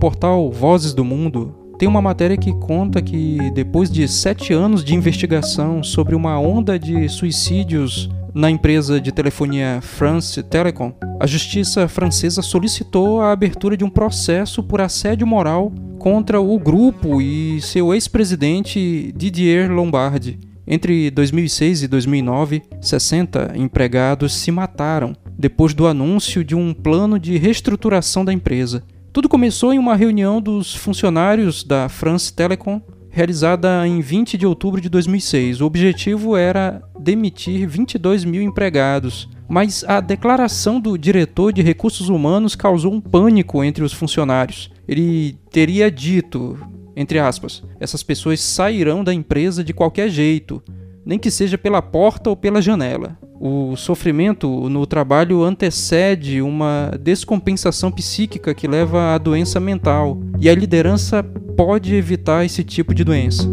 Portal 0.07 0.49
Vozes 0.49 0.93
do 0.93 1.03
Mundo 1.03 1.53
tem 1.77 1.85
uma 1.85 2.01
matéria 2.01 2.37
que 2.37 2.53
conta 2.53 3.01
que, 3.01 3.51
depois 3.53 3.91
de 3.91 4.07
sete 4.07 4.53
anos 4.53 4.81
de 4.81 4.95
investigação 4.95 5.83
sobre 5.83 6.15
uma 6.15 6.39
onda 6.39 6.79
de 6.79 7.09
suicídios 7.09 8.09
na 8.33 8.49
empresa 8.49 9.01
de 9.01 9.11
telefonia 9.11 9.79
France 9.81 10.41
Telecom, 10.43 10.93
a 11.19 11.27
justiça 11.27 11.89
francesa 11.89 12.41
solicitou 12.41 13.19
a 13.19 13.33
abertura 13.33 13.75
de 13.75 13.83
um 13.83 13.89
processo 13.89 14.63
por 14.63 14.79
assédio 14.79 15.27
moral 15.27 15.73
contra 15.99 16.39
o 16.39 16.57
grupo 16.57 17.21
e 17.21 17.59
seu 17.59 17.93
ex-presidente 17.93 19.13
Didier 19.13 19.69
Lombardi. 19.69 20.39
Entre 20.65 21.11
2006 21.11 21.83
e 21.83 21.87
2009, 21.89 22.61
60 22.79 23.55
empregados 23.57 24.33
se 24.33 24.51
mataram 24.51 25.13
depois 25.37 25.73
do 25.73 25.85
anúncio 25.85 26.45
de 26.45 26.55
um 26.55 26.73
plano 26.73 27.19
de 27.19 27.37
reestruturação 27.37 28.23
da 28.23 28.31
empresa. 28.31 28.85
Tudo 29.17 29.27
começou 29.27 29.73
em 29.73 29.79
uma 29.79 29.95
reunião 29.95 30.39
dos 30.39 30.75
funcionários 30.75 31.63
da 31.63 31.89
France 31.89 32.31
Telecom, 32.31 32.79
realizada 33.09 33.87
em 33.87 33.99
20 33.99 34.37
de 34.37 34.45
outubro 34.45 34.79
de 34.79 34.89
2006. 34.89 35.59
O 35.59 35.65
objetivo 35.65 36.37
era 36.37 36.83
demitir 36.99 37.67
22 37.67 38.23
mil 38.23 38.43
empregados, 38.43 39.27
mas 39.49 39.83
a 39.87 39.99
declaração 40.01 40.79
do 40.79 40.95
diretor 40.99 41.51
de 41.51 41.63
recursos 41.63 42.09
humanos 42.09 42.55
causou 42.55 42.93
um 42.93 43.01
pânico 43.01 43.63
entre 43.63 43.83
os 43.83 43.91
funcionários. 43.91 44.71
Ele 44.87 45.35
teria 45.49 45.89
dito, 45.89 46.55
entre 46.95 47.17
aspas, 47.17 47.63
essas 47.79 48.03
pessoas 48.03 48.39
sairão 48.39 49.03
da 49.03 49.15
empresa 49.15 49.63
de 49.63 49.73
qualquer 49.73 50.09
jeito, 50.09 50.61
nem 51.03 51.17
que 51.17 51.31
seja 51.31 51.57
pela 51.57 51.81
porta 51.81 52.29
ou 52.29 52.35
pela 52.35 52.61
janela. 52.61 53.17
O 53.39 53.75
sofrimento 53.75 54.67
no 54.67 54.87
trabalho 54.87 55.43
antecede 55.43 56.41
uma 56.41 56.91
descompensação 56.99 57.91
psíquica 57.91 58.53
que 58.53 58.67
leva 58.67 59.13
à 59.13 59.17
doença 59.17 59.59
mental, 59.59 60.17
e 60.39 60.49
a 60.49 60.55
liderança 60.55 61.23
pode 61.55 61.93
evitar 61.93 62.45
esse 62.45 62.63
tipo 62.63 62.95
de 62.95 63.03
doença. 63.03 63.47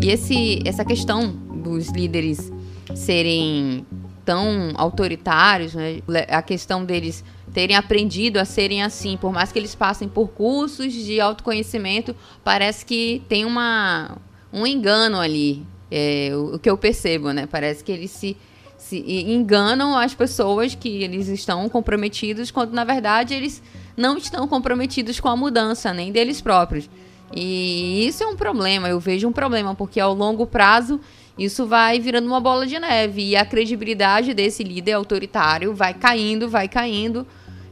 E 0.00 0.10
esse, 0.10 0.60
essa 0.64 0.84
questão 0.84 1.30
dos 1.62 1.88
líderes 1.88 2.52
serem 2.94 3.84
tão 4.24 4.72
autoritários, 4.76 5.74
né? 5.74 6.00
a 6.28 6.42
questão 6.42 6.84
deles 6.84 7.24
terem 7.58 7.74
aprendido 7.74 8.36
a 8.36 8.44
serem 8.44 8.84
assim, 8.84 9.16
por 9.16 9.32
mais 9.32 9.50
que 9.50 9.58
eles 9.58 9.74
passem 9.74 10.08
por 10.08 10.28
cursos 10.28 10.92
de 10.92 11.20
autoconhecimento, 11.20 12.14
parece 12.44 12.86
que 12.86 13.20
tem 13.28 13.44
uma, 13.44 14.16
um 14.52 14.64
engano 14.64 15.18
ali. 15.18 15.66
É, 15.90 16.30
o, 16.34 16.54
o 16.54 16.58
que 16.60 16.70
eu 16.70 16.78
percebo, 16.78 17.32
né? 17.32 17.48
Parece 17.50 17.82
que 17.82 17.90
eles 17.90 18.12
se, 18.12 18.36
se 18.76 19.00
enganam 19.28 19.98
as 19.98 20.14
pessoas 20.14 20.76
que 20.76 21.02
eles 21.02 21.26
estão 21.26 21.68
comprometidos, 21.68 22.52
quando 22.52 22.72
na 22.72 22.84
verdade 22.84 23.34
eles 23.34 23.60
não 23.96 24.16
estão 24.16 24.46
comprometidos 24.46 25.18
com 25.18 25.26
a 25.26 25.34
mudança, 25.34 25.92
nem 25.92 26.12
deles 26.12 26.40
próprios. 26.40 26.88
E 27.34 28.06
isso 28.06 28.22
é 28.22 28.26
um 28.28 28.36
problema, 28.36 28.88
eu 28.88 29.00
vejo 29.00 29.26
um 29.26 29.32
problema, 29.32 29.74
porque 29.74 29.98
ao 29.98 30.14
longo 30.14 30.46
prazo 30.46 31.00
isso 31.36 31.66
vai 31.66 31.98
virando 31.98 32.28
uma 32.28 32.40
bola 32.40 32.68
de 32.68 32.78
neve 32.78 33.30
e 33.30 33.36
a 33.36 33.44
credibilidade 33.44 34.32
desse 34.32 34.62
líder 34.62 34.92
autoritário 34.92 35.74
vai 35.74 35.92
caindo, 35.92 36.48
vai 36.48 36.68
caindo 36.68 37.26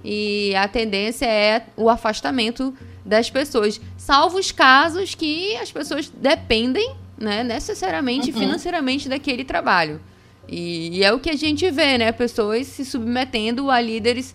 e 0.08 0.54
a 0.54 0.68
tendência 0.68 1.26
é 1.26 1.66
o 1.76 1.90
afastamento 1.90 2.72
das 3.04 3.28
pessoas, 3.28 3.80
salvo 3.98 4.38
os 4.38 4.52
casos 4.52 5.16
que 5.16 5.56
as 5.56 5.72
pessoas 5.72 6.08
dependem, 6.08 6.94
né, 7.18 7.42
necessariamente 7.42 8.30
uhum. 8.30 8.38
financeiramente 8.38 9.08
daquele 9.08 9.44
trabalho. 9.44 10.00
E, 10.48 10.98
e, 10.98 11.02
é 11.02 11.12
o 11.12 11.18
que 11.18 11.28
a 11.28 11.34
gente 11.34 11.68
vê, 11.72 11.98
né, 11.98 12.12
pessoas 12.12 12.68
se 12.68 12.84
submetendo 12.84 13.68
a 13.68 13.80
líderes 13.80 14.32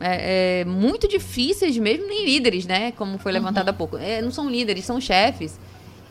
é, 0.00 0.60
é, 0.60 0.64
muito 0.64 1.06
difíceis, 1.06 1.76
mesmo 1.76 2.06
nem 2.06 2.24
líderes, 2.24 2.64
né, 2.64 2.90
como 2.92 3.18
foi 3.18 3.30
levantado 3.30 3.68
uhum. 3.68 3.74
há 3.74 3.76
pouco. 3.76 3.98
É, 3.98 4.22
não 4.22 4.30
são 4.30 4.48
líderes, 4.48 4.86
são 4.86 4.98
chefes 4.98 5.60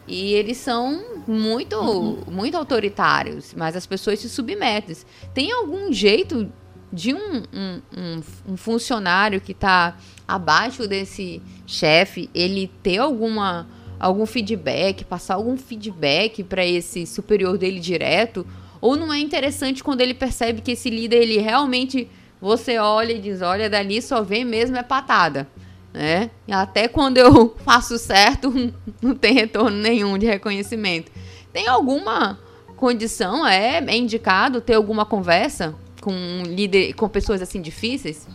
e 0.07 0.33
eles 0.33 0.57
são 0.57 1.03
muito, 1.27 1.75
uhum. 1.75 2.23
muito 2.27 2.55
autoritários, 2.55 3.55
mas 3.57 3.75
as 3.75 3.87
pessoas 3.87 4.19
se 4.19 4.29
submetem. 4.29 4.95
Tem 5.33 5.51
algum 5.51 5.91
jeito 5.91 6.51
de 6.91 7.13
um, 7.13 7.43
um, 7.53 7.81
um, 7.95 8.21
um 8.53 8.57
funcionário 8.57 9.39
que 9.39 9.51
está 9.51 9.97
abaixo 10.27 10.87
desse 10.87 11.41
chefe, 11.65 12.29
ele 12.33 12.71
ter 12.81 12.97
alguma 12.97 13.67
algum 13.99 14.25
feedback, 14.25 15.03
passar 15.03 15.35
algum 15.35 15.57
feedback 15.57 16.41
para 16.43 16.65
esse 16.65 17.05
superior 17.05 17.57
dele 17.57 17.79
direto? 17.79 18.47
Ou 18.79 18.95
não 18.95 19.11
é 19.11 19.19
interessante 19.19 19.83
quando 19.83 19.99
ele 19.99 20.13
percebe 20.13 20.61
que 20.61 20.71
esse 20.71 20.89
líder 20.89 21.23
ele 21.23 21.37
realmente 21.37 22.09
você 22.39 22.77
olha 22.77 23.11
e 23.11 23.19
diz, 23.19 23.41
olha, 23.41 23.69
dali 23.69 24.01
só 24.01 24.21
vem 24.21 24.45
mesmo 24.45 24.77
é 24.77 24.83
patada 24.83 25.47
né? 25.93 26.29
Até 26.49 26.87
quando 26.87 27.17
eu 27.17 27.55
faço 27.65 27.97
certo, 27.97 28.51
não 29.01 29.15
tem 29.15 29.33
retorno 29.33 29.77
nenhum 29.77 30.17
de 30.17 30.25
reconhecimento. 30.25 31.11
Tem 31.51 31.67
alguma 31.67 32.39
condição, 32.75 33.45
é, 33.45 33.83
é 33.85 33.97
indicado 33.97 34.61
ter 34.61 34.75
alguma 34.75 35.05
conversa 35.05 35.75
com 36.01 36.43
líder, 36.45 36.93
com 36.93 37.07
pessoas 37.07 37.41
assim 37.41 37.61
difíceis? 37.61 38.27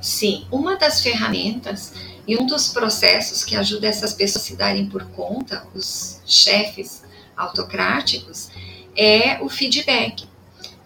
Sim, 0.00 0.46
uma 0.50 0.76
das 0.76 1.00
ferramentas 1.00 1.94
e 2.26 2.36
um 2.36 2.46
dos 2.46 2.68
processos 2.68 3.44
que 3.44 3.56
ajuda 3.56 3.86
essas 3.86 4.12
pessoas 4.12 4.44
a 4.44 4.46
se 4.46 4.56
darem 4.56 4.86
por 4.86 5.04
conta, 5.10 5.66
os 5.74 6.20
chefes 6.26 7.02
autocráticos, 7.36 8.50
é 8.96 9.40
o 9.42 9.48
feedback. 9.48 10.24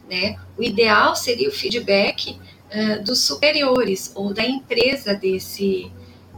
Né? 0.09 0.37
O 0.57 0.63
ideal 0.63 1.17
seria 1.17 1.49
o 1.49 1.53
feedback 1.53 2.39
uh, 2.71 3.03
dos 3.05 3.21
superiores 3.23 4.13
ou 4.15 4.33
da 4.33 4.45
empresa 4.45 5.15
desse 5.15 5.91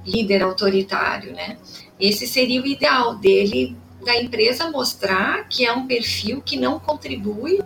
líder 0.07 0.43
autoritário, 0.43 1.33
né? 1.33 1.59
Esse 2.01 2.27
seria 2.27 2.63
o 2.63 2.67
ideal 2.67 3.17
dele, 3.17 3.77
da 4.05 4.17
empresa 4.17 4.71
mostrar 4.71 5.49
que 5.49 5.67
é 5.67 5.73
um 5.73 5.87
perfil 5.87 6.41
que 6.41 6.57
não 6.57 6.79
contribui 6.79 7.61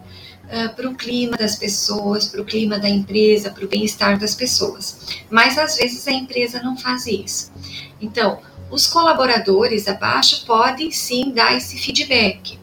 uh, 0.45 0.75
para 0.75 0.89
o 0.89 0.95
clima 0.95 1.37
das 1.37 1.57
pessoas, 1.57 2.29
para 2.29 2.41
o 2.41 2.45
clima 2.45 2.79
da 2.79 2.89
empresa, 2.89 3.51
para 3.51 3.65
o 3.65 3.69
bem-estar 3.69 4.19
das 4.19 4.35
pessoas. 4.35 5.23
Mas 5.31 5.59
às 5.59 5.77
vezes 5.77 6.07
a 6.07 6.13
empresa 6.13 6.63
não 6.63 6.77
faz 6.77 7.07
isso. 7.07 7.53
Então, 8.01 8.41
os 8.71 8.87
colaboradores 8.87 9.87
abaixo 9.87 10.47
podem 10.47 10.91
sim 10.91 11.31
dar 11.33 11.57
esse 11.57 11.77
feedback, 11.79 12.59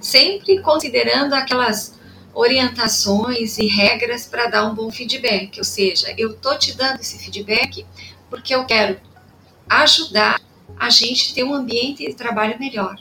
sempre 0.00 0.60
considerando 0.60 1.34
aquelas 1.34 1.98
orientações 2.32 3.58
e 3.58 3.66
regras 3.66 4.24
para 4.24 4.46
dar 4.46 4.64
um 4.66 4.74
bom 4.74 4.90
feedback. 4.90 5.58
Ou 5.58 5.64
seja, 5.64 6.14
eu 6.16 6.36
tô 6.36 6.56
te 6.56 6.76
dando 6.76 7.00
esse 7.00 7.18
feedback 7.18 7.84
porque 8.30 8.54
eu 8.54 8.64
quero 8.64 9.00
ajudar 9.68 10.40
a 10.78 10.90
gente 10.90 11.34
ter 11.34 11.42
um 11.42 11.52
ambiente 11.52 12.06
de 12.06 12.14
trabalho 12.14 12.58
melhor. 12.58 12.96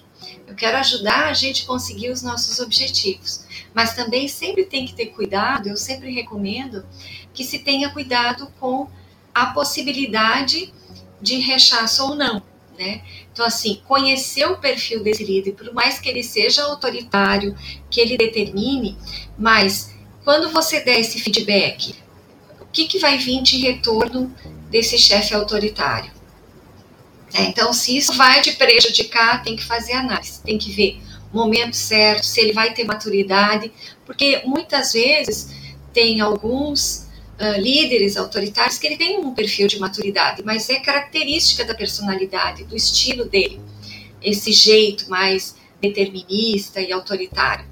Eu 0.47 0.56
quero 0.56 0.78
ajudar 0.78 1.28
a 1.28 1.34
gente 1.34 1.65
conseguir 1.65 2.10
os 2.10 2.23
nossos 2.23 2.60
objetivos. 2.60 3.45
Mas 3.77 3.93
também 3.93 4.27
sempre 4.27 4.65
tem 4.65 4.87
que 4.87 4.95
ter 4.95 5.05
cuidado, 5.11 5.69
eu 5.69 5.77
sempre 5.77 6.11
recomendo 6.11 6.83
que 7.31 7.43
se 7.43 7.59
tenha 7.59 7.91
cuidado 7.91 8.51
com 8.59 8.87
a 9.31 9.45
possibilidade 9.53 10.73
de 11.21 11.35
rechaço 11.37 12.03
ou 12.03 12.15
não. 12.15 12.41
Né? 12.75 13.03
Então, 13.31 13.45
assim, 13.45 13.79
conhecer 13.87 14.47
o 14.47 14.57
perfil 14.57 15.03
desse 15.03 15.23
líder, 15.23 15.51
por 15.51 15.71
mais 15.75 15.99
que 15.99 16.09
ele 16.09 16.23
seja 16.23 16.63
autoritário, 16.63 17.55
que 17.87 18.01
ele 18.01 18.17
determine, 18.17 18.97
mas 19.37 19.93
quando 20.23 20.49
você 20.49 20.79
der 20.79 20.99
esse 20.99 21.19
feedback, 21.19 21.93
o 22.59 22.65
que, 22.65 22.87
que 22.87 22.97
vai 22.97 23.19
vir 23.19 23.43
de 23.43 23.59
retorno 23.59 24.33
desse 24.71 24.97
chefe 24.97 25.35
autoritário? 25.35 26.11
É, 27.31 27.43
então, 27.43 27.71
se 27.71 27.95
isso 27.95 28.13
vai 28.13 28.41
te 28.41 28.53
prejudicar, 28.53 29.43
tem 29.43 29.55
que 29.55 29.63
fazer 29.63 29.93
análise, 29.93 30.41
tem 30.41 30.57
que 30.57 30.71
ver 30.71 30.99
momento 31.33 31.75
certo, 31.75 32.23
se 32.23 32.39
ele 32.39 32.53
vai 32.53 32.73
ter 32.73 32.83
maturidade, 32.83 33.71
porque 34.05 34.41
muitas 34.45 34.93
vezes 34.93 35.49
tem 35.93 36.21
alguns 36.21 37.07
uh, 37.39 37.59
líderes 37.59 38.17
autoritários 38.17 38.77
que 38.77 38.87
ele 38.87 38.97
tem 38.97 39.19
um 39.19 39.33
perfil 39.33 39.67
de 39.67 39.79
maturidade, 39.79 40.43
mas 40.43 40.69
é 40.69 40.79
característica 40.79 41.65
da 41.65 41.73
personalidade, 41.73 42.63
do 42.63 42.75
estilo 42.75 43.25
dele, 43.25 43.59
esse 44.21 44.51
jeito 44.51 45.09
mais 45.09 45.55
determinista 45.81 46.81
e 46.81 46.91
autoritário. 46.91 47.65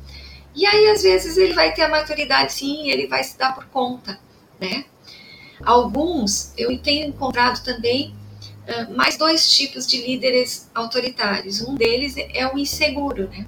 E 0.55 0.65
aí, 0.65 0.89
às 0.89 1.03
vezes, 1.03 1.37
ele 1.37 1.53
vai 1.53 1.73
ter 1.73 1.81
a 1.81 1.89
maturidade, 1.89 2.53
sim, 2.53 2.89
ele 2.89 3.07
vai 3.07 3.23
se 3.23 3.37
dar 3.37 3.53
por 3.53 3.65
conta, 3.65 4.19
né? 4.59 4.85
Alguns, 5.63 6.53
eu 6.57 6.77
tenho 6.77 7.07
encontrado 7.07 7.63
também 7.63 8.13
mais 8.95 9.17
dois 9.17 9.51
tipos 9.53 9.85
de 9.85 10.01
líderes 10.01 10.69
autoritários. 10.73 11.61
Um 11.61 11.75
deles 11.75 12.15
é 12.17 12.47
o 12.47 12.57
inseguro, 12.57 13.29
né? 13.29 13.45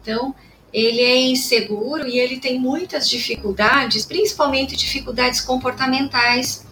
Então, 0.00 0.34
ele 0.72 1.00
é 1.00 1.20
inseguro 1.20 2.08
e 2.08 2.18
ele 2.18 2.38
tem 2.38 2.58
muitas 2.58 3.08
dificuldades, 3.08 4.06
principalmente 4.06 4.74
dificuldades 4.74 5.40
comportamentais, 5.40 6.64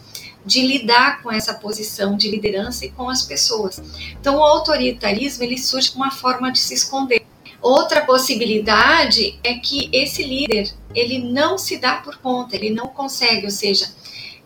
de 0.45 0.63
lidar 0.63 1.23
com 1.23 1.31
essa 1.31 1.53
posição 1.53 2.17
de 2.17 2.31
liderança 2.31 2.87
e 2.87 2.91
com 2.91 3.11
as 3.11 3.23
pessoas. 3.23 3.81
Então, 4.19 4.37
o 4.37 4.43
autoritarismo 4.43 5.45
ele 5.45 5.59
surge 5.59 5.91
como 5.91 6.05
uma 6.05 6.11
forma 6.11 6.51
de 6.51 6.59
se 6.59 6.73
esconder. 6.73 7.23
Outra 7.61 8.01
possibilidade 8.07 9.39
é 9.45 9.55
que 9.55 9.91
esse 9.93 10.23
líder 10.23 10.73
ele 10.95 11.19
não 11.19 11.59
se 11.59 11.77
dá 11.77 11.97
por 11.97 12.17
conta, 12.17 12.57
ele 12.57 12.71
não 12.71 12.87
consegue, 12.87 13.45
ou 13.45 13.51
seja, 13.51 13.93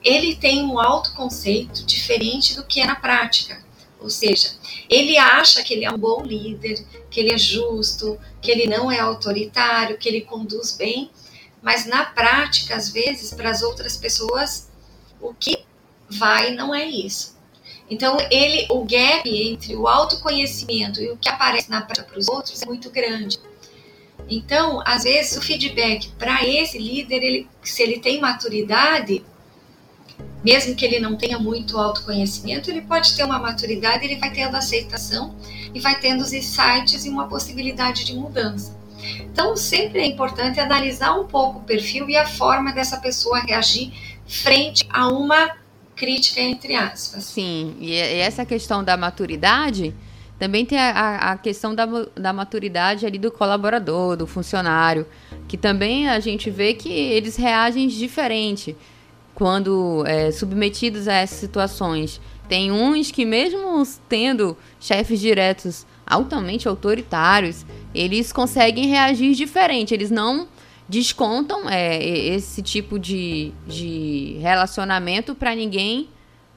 ele 0.04 0.36
tem 0.36 0.62
um 0.64 0.78
autoconceito 0.78 1.84
diferente 1.84 2.54
do 2.54 2.64
que 2.64 2.80
é 2.80 2.86
na 2.86 2.94
prática. 2.94 3.64
Ou 3.98 4.10
seja, 4.10 4.50
ele 4.88 5.16
acha 5.16 5.64
que 5.64 5.72
ele 5.72 5.86
é 5.86 5.90
um 5.90 5.96
bom 5.96 6.22
líder, 6.22 6.84
que 7.10 7.18
ele 7.18 7.32
é 7.32 7.38
justo, 7.38 8.20
que 8.42 8.50
ele 8.50 8.66
não 8.66 8.92
é 8.92 9.00
autoritário, 9.00 9.96
que 9.96 10.06
ele 10.06 10.20
conduz 10.20 10.76
bem, 10.76 11.10
mas 11.62 11.86
na 11.86 12.04
prática, 12.04 12.76
às 12.76 12.90
vezes, 12.90 13.32
para 13.32 13.50
as 13.50 13.62
outras 13.62 13.96
pessoas, 13.96 14.68
o 15.18 15.32
que 15.32 15.64
vai 16.10 16.50
não 16.50 16.74
é 16.74 16.84
isso. 16.84 17.34
Então, 17.88 18.18
ele, 18.30 18.66
o 18.70 18.84
gap 18.84 19.26
entre 19.26 19.74
o 19.74 19.88
autoconhecimento 19.88 21.00
e 21.00 21.10
o 21.10 21.16
que 21.16 21.28
aparece 21.28 21.70
na 21.70 21.80
prática 21.80 22.06
para 22.06 22.18
os 22.18 22.28
outros 22.28 22.60
é 22.60 22.66
muito 22.66 22.90
grande. 22.90 23.38
Então, 24.28 24.82
às 24.84 25.04
vezes, 25.04 25.36
o 25.36 25.42
feedback 25.42 26.10
para 26.18 26.46
esse 26.46 26.78
líder, 26.78 27.22
ele, 27.22 27.48
se 27.62 27.82
ele 27.82 28.00
tem 28.00 28.20
maturidade, 28.20 29.24
mesmo 30.44 30.74
que 30.74 30.84
ele 30.84 31.00
não 31.00 31.16
tenha 31.16 31.38
muito 31.38 31.78
autoconhecimento, 31.78 32.70
ele 32.70 32.82
pode 32.82 33.16
ter 33.16 33.24
uma 33.24 33.38
maturidade, 33.38 34.04
ele 34.04 34.16
vai 34.16 34.30
tendo 34.30 34.56
aceitação 34.56 35.34
e 35.74 35.80
vai 35.80 35.98
tendo 35.98 36.20
os 36.20 36.32
insights 36.32 37.06
e 37.06 37.08
uma 37.08 37.26
possibilidade 37.26 38.04
de 38.04 38.14
mudança. 38.14 38.78
Então, 39.20 39.56
sempre 39.56 40.00
é 40.00 40.06
importante 40.06 40.60
analisar 40.60 41.18
um 41.18 41.26
pouco 41.26 41.60
o 41.60 41.62
perfil 41.62 42.08
e 42.08 42.16
a 42.16 42.26
forma 42.26 42.72
dessa 42.72 42.98
pessoa 42.98 43.40
reagir 43.40 43.92
frente 44.26 44.86
a 44.90 45.08
uma 45.08 45.50
crítica, 45.96 46.40
entre 46.40 46.74
aspas. 46.74 47.24
Sim, 47.24 47.76
e 47.80 47.94
essa 47.94 48.44
questão 48.44 48.82
da 48.82 48.96
maturidade 48.96 49.94
também 50.38 50.66
tem 50.66 50.78
a, 50.78 51.32
a 51.32 51.38
questão 51.38 51.74
da, 51.74 51.86
da 52.14 52.32
maturidade 52.32 53.06
ali 53.06 53.18
do 53.18 53.30
colaborador, 53.30 54.16
do 54.16 54.26
funcionário, 54.26 55.06
que 55.46 55.56
também 55.56 56.08
a 56.08 56.18
gente 56.20 56.50
vê 56.50 56.74
que 56.74 56.90
eles 56.90 57.36
reagem 57.36 57.86
diferente 57.88 58.76
quando 59.34 60.04
é, 60.06 60.30
submetidos 60.30 61.08
a 61.08 61.14
essas 61.14 61.38
situações. 61.38 62.20
Tem 62.48 62.70
uns 62.70 63.10
que, 63.10 63.24
mesmo 63.24 63.82
tendo 64.08 64.56
chefes 64.80 65.18
diretos 65.18 65.86
altamente 66.06 66.68
autoritários, 66.68 67.64
eles 67.94 68.32
conseguem 68.32 68.86
reagir 68.86 69.34
diferente. 69.34 69.94
Eles 69.94 70.10
não 70.10 70.46
descontam 70.88 71.68
é, 71.68 72.02
esse 72.04 72.62
tipo 72.62 72.98
de, 72.98 73.52
de 73.66 74.36
relacionamento 74.40 75.34
para 75.34 75.54
ninguém 75.54 76.08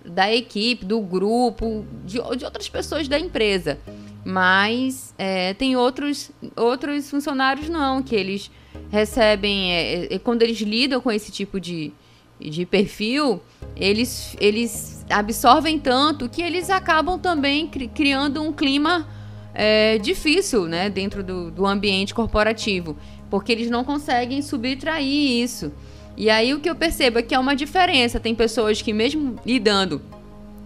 da 0.05 0.33
equipe, 0.33 0.85
do 0.85 0.99
grupo, 1.01 1.85
de, 2.05 2.19
de 2.37 2.45
outras 2.45 2.69
pessoas 2.69 3.07
da 3.07 3.19
empresa. 3.19 3.79
Mas 4.23 5.13
é, 5.17 5.53
tem 5.53 5.75
outros, 5.77 6.31
outros 6.55 7.09
funcionários 7.09 7.69
não, 7.69 8.03
que 8.03 8.15
eles 8.15 8.51
recebem, 8.89 9.71
é, 9.71 10.13
é, 10.15 10.19
quando 10.19 10.41
eles 10.41 10.59
lidam 10.59 10.99
com 10.99 11.11
esse 11.11 11.31
tipo 11.31 11.59
de, 11.59 11.93
de 12.39 12.65
perfil, 12.65 13.41
eles, 13.75 14.35
eles 14.39 15.05
absorvem 15.09 15.79
tanto 15.79 16.29
que 16.29 16.41
eles 16.41 16.69
acabam 16.69 17.19
também 17.19 17.67
cri 17.67 17.87
criando 17.87 18.41
um 18.41 18.53
clima 18.53 19.07
é, 19.53 19.97
difícil 19.97 20.65
né, 20.65 20.89
dentro 20.89 21.23
do, 21.23 21.49
do 21.49 21.65
ambiente 21.65 22.13
corporativo, 22.13 22.95
porque 23.29 23.51
eles 23.51 23.69
não 23.69 23.83
conseguem 23.83 24.41
subtrair 24.41 25.41
isso. 25.43 25.71
E 26.15 26.29
aí 26.29 26.53
o 26.53 26.59
que 26.59 26.69
eu 26.69 26.75
percebo 26.75 27.19
é 27.19 27.21
que 27.21 27.35
é 27.35 27.39
uma 27.39 27.55
diferença. 27.55 28.19
Tem 28.19 28.33
pessoas 28.33 28.81
que, 28.81 28.91
mesmo 28.91 29.35
lidando 29.45 30.01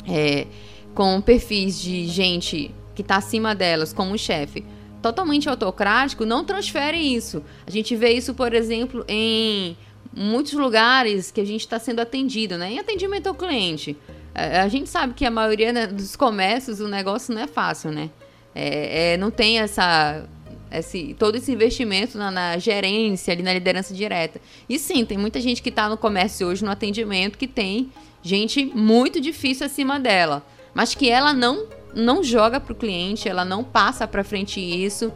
é, 0.08 0.48
com 0.94 1.20
perfis 1.22 1.80
de 1.82 2.08
gente 2.08 2.74
que 2.96 3.02
está 3.02 3.18
acima 3.18 3.56
delas, 3.56 3.94
como 3.94 4.18
chefe, 4.18 4.66
totalmente 5.02 5.50
autocrático, 5.50 6.26
não 6.26 6.46
transferem 6.46 7.16
isso. 7.16 7.44
A 7.66 7.72
gente 7.72 7.96
vê 7.96 8.12
isso, 8.12 8.34
por 8.34 8.54
exemplo, 8.54 9.04
em 9.08 9.76
muitos 10.14 10.54
lugares 10.54 11.32
que 11.32 11.40
a 11.40 11.46
gente 11.46 11.62
está 11.62 11.80
sendo 11.80 12.00
atendido, 12.00 12.58
né? 12.58 12.72
Em 12.72 12.80
atendimento 12.80 13.28
ao 13.28 13.36
cliente. 13.36 13.98
É, 14.34 14.60
a 14.60 14.68
gente 14.68 14.90
sabe 14.90 15.14
que 15.14 15.26
a 15.26 15.32
maioria 15.32 15.74
né, 15.74 15.88
dos 15.88 16.16
comércios 16.16 16.80
o 16.80 16.88
negócio 16.88 17.34
não 17.34 17.42
é 17.42 17.48
fácil, 17.48 17.92
né? 17.92 18.10
É, 18.54 19.14
é, 19.14 19.18
não 19.18 19.32
tem 19.32 19.60
essa 19.60 20.28
esse, 20.72 21.14
todo 21.20 21.36
esse 21.36 21.52
investimento 21.52 22.18
na, 22.18 22.32
na, 22.32 22.58
gerência, 22.58 23.34
ali 23.34 23.44
na 23.44 23.54
liderança 23.54 23.94
direta. 23.94 24.40
E 24.70 24.80
sim, 24.80 25.04
tem 25.04 25.18
muita 25.18 25.42
gente 25.42 25.62
que 25.62 25.68
está 25.68 25.90
no 25.90 25.98
comércio 25.98 26.48
hoje, 26.48 26.64
no 26.64 26.72
atendimento, 26.72 27.38
que 27.38 27.48
tem 27.48 27.92
gente 28.22 28.66
muito 28.66 29.20
difícil 29.20 29.66
acima 29.66 30.00
dela, 30.00 30.46
mas 30.74 30.96
que 30.96 31.10
ela 31.10 31.34
não 31.34 31.68
não 31.94 32.24
joga 32.24 32.58
para 32.58 32.72
o 32.72 32.76
cliente, 32.76 33.28
ela 33.28 33.44
não 33.44 33.66
passa 33.66 34.08
para 34.08 34.24
frente 34.24 34.62
isso 34.62 35.12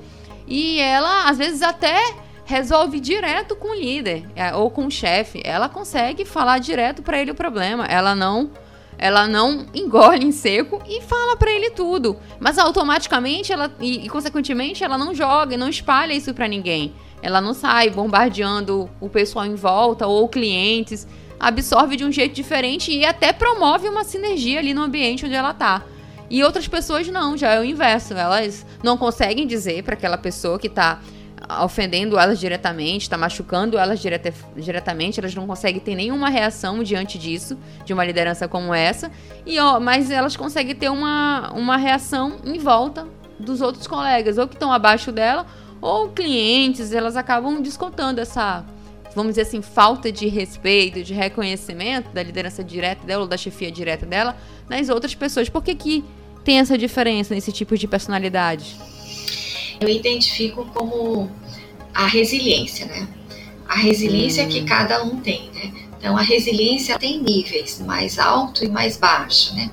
e 0.46 0.78
ela 0.80 1.30
às 1.30 1.38
vezes 1.38 1.62
até 1.62 1.98
resolve 2.46 3.00
direto 3.00 3.56
com 3.56 3.70
o 3.70 3.76
líder 3.76 4.26
é, 4.36 4.56
ou 4.56 4.70
com 4.70 4.86
o 4.86 4.92
chefe. 4.92 5.42
Ela 5.44 5.68
consegue 5.68 6.24
falar 6.24 6.60
direto 6.60 7.02
para 7.02 7.20
ele 7.20 7.32
o 7.32 7.36
problema. 7.36 7.86
Ela 7.86 8.16
não 8.16 8.52
ela 8.98 9.28
não 9.28 9.66
engole 9.74 10.24
em 10.24 10.32
seco 10.32 10.82
e 10.88 11.02
fala 11.02 11.36
para 11.36 11.52
ele 11.52 11.72
tudo. 11.72 12.18
Mas 12.40 12.58
automaticamente 12.58 13.52
ela 13.52 13.70
e, 13.82 14.06
e, 14.06 14.10
consequentemente 14.10 14.84
ela 14.84 14.98
não 14.98 15.14
joga 15.14 15.56
e 15.56 15.58
não 15.58 15.68
espalha 15.68 16.14
isso 16.14 16.34
para 16.34 16.48
ninguém. 16.48 16.94
Ela 17.22 17.42
não 17.42 17.54
sai 17.54 17.90
bombardeando 17.90 18.90
o 19.02 19.10
pessoal 19.10 19.46
em 19.46 19.56
volta 19.56 20.08
ou 20.08 20.30
clientes, 20.30 21.08
absorve 21.40 21.98
de 21.98 22.06
um 22.06 22.12
jeito 22.12 22.34
diferente 22.34 22.92
e 22.92 23.04
até 23.04 23.34
promove 23.34 23.90
uma 23.90 24.04
sinergia 24.04 24.60
ali 24.60 24.74
no 24.74 24.84
ambiente 24.84 25.26
onde 25.26 25.34
ela 25.34 25.54
tá. 25.54 25.84
E 26.30 26.44
outras 26.44 26.68
pessoas 26.68 27.08
não, 27.08 27.36
já 27.36 27.52
é 27.52 27.60
o 27.60 27.66
inverso. 27.66 28.14
Elas 28.14 28.66
não 28.84 28.98
conseguem 28.98 29.46
dizer 29.46 29.84
para 29.84 29.94
aquela 29.94 30.18
pessoa 30.18 30.58
que 30.58 30.70
tá 30.70 31.02
ofendendo 31.62 32.18
elas 32.18 32.40
diretamente, 32.40 33.04
está 33.04 33.18
machucando 33.18 33.78
elas 33.78 34.00
direta, 34.00 34.34
diretamente, 34.56 35.20
elas 35.20 35.36
não 35.36 35.46
conseguem 35.46 35.80
ter 35.80 35.96
nenhuma 35.96 36.30
reação 36.30 36.84
diante 36.84 37.18
disso, 37.18 37.58
de 37.84 37.94
uma 37.94 38.04
liderança 38.04 38.48
como 38.48 38.74
essa, 38.74 39.12
e 39.46 39.60
ó, 39.60 39.80
mas 39.80 40.10
elas 40.10 40.36
conseguem 40.36 40.76
ter 40.76 40.90
uma, 40.90 41.52
uma 41.54 41.78
reação 41.78 42.38
em 42.44 42.58
volta 42.58 43.08
dos 43.40 43.62
outros 43.62 43.88
colegas, 43.88 44.38
ou 44.38 44.48
que 44.48 44.56
estão 44.56 44.72
abaixo 44.72 45.12
dela, 45.12 45.46
ou 45.82 46.10
clientes, 46.10 46.92
elas 46.92 47.16
acabam 47.16 47.62
descontando 47.62 48.20
essa, 48.20 48.66
vamos 49.14 49.34
dizer 49.34 49.42
assim, 49.42 49.62
falta 49.62 50.12
de 50.12 50.28
respeito, 50.28 51.04
de 51.04 51.14
reconhecimento 51.14 52.10
da 52.12 52.24
liderança 52.24 52.64
direta 52.64 53.06
dela, 53.06 53.24
ou 53.24 53.28
da 53.28 53.38
chefia 53.38 53.72
direta 53.72 54.06
dela, 54.06 54.36
nas 54.70 54.90
outras 54.90 55.14
pessoas. 55.14 55.50
Por 55.50 55.64
que, 55.64 55.76
que 55.76 56.04
tem 56.44 56.60
essa 56.60 56.78
diferença 56.78 57.36
nesse 57.36 57.52
tipo 57.52 57.78
de 57.78 57.88
personalidade? 57.88 58.78
Eu 59.80 59.90
identifico 59.90 60.66
como 60.74 61.30
a 61.94 62.08
resiliência, 62.08 62.86
né? 62.86 63.08
A 63.68 63.76
resiliência 63.76 64.46
hum. 64.46 64.50
que 64.50 64.64
cada 64.64 65.04
um 65.04 65.20
tem, 65.22 65.50
né? 65.52 65.72
Então, 65.98 66.18
a 66.18 66.22
resiliência 66.22 67.00
tem 67.00 67.20
níveis, 67.22 67.80
mais 67.80 68.20
alto 68.20 68.64
e 68.64 68.70
mais 68.70 68.98
baixo, 68.98 69.56
né? 69.56 69.72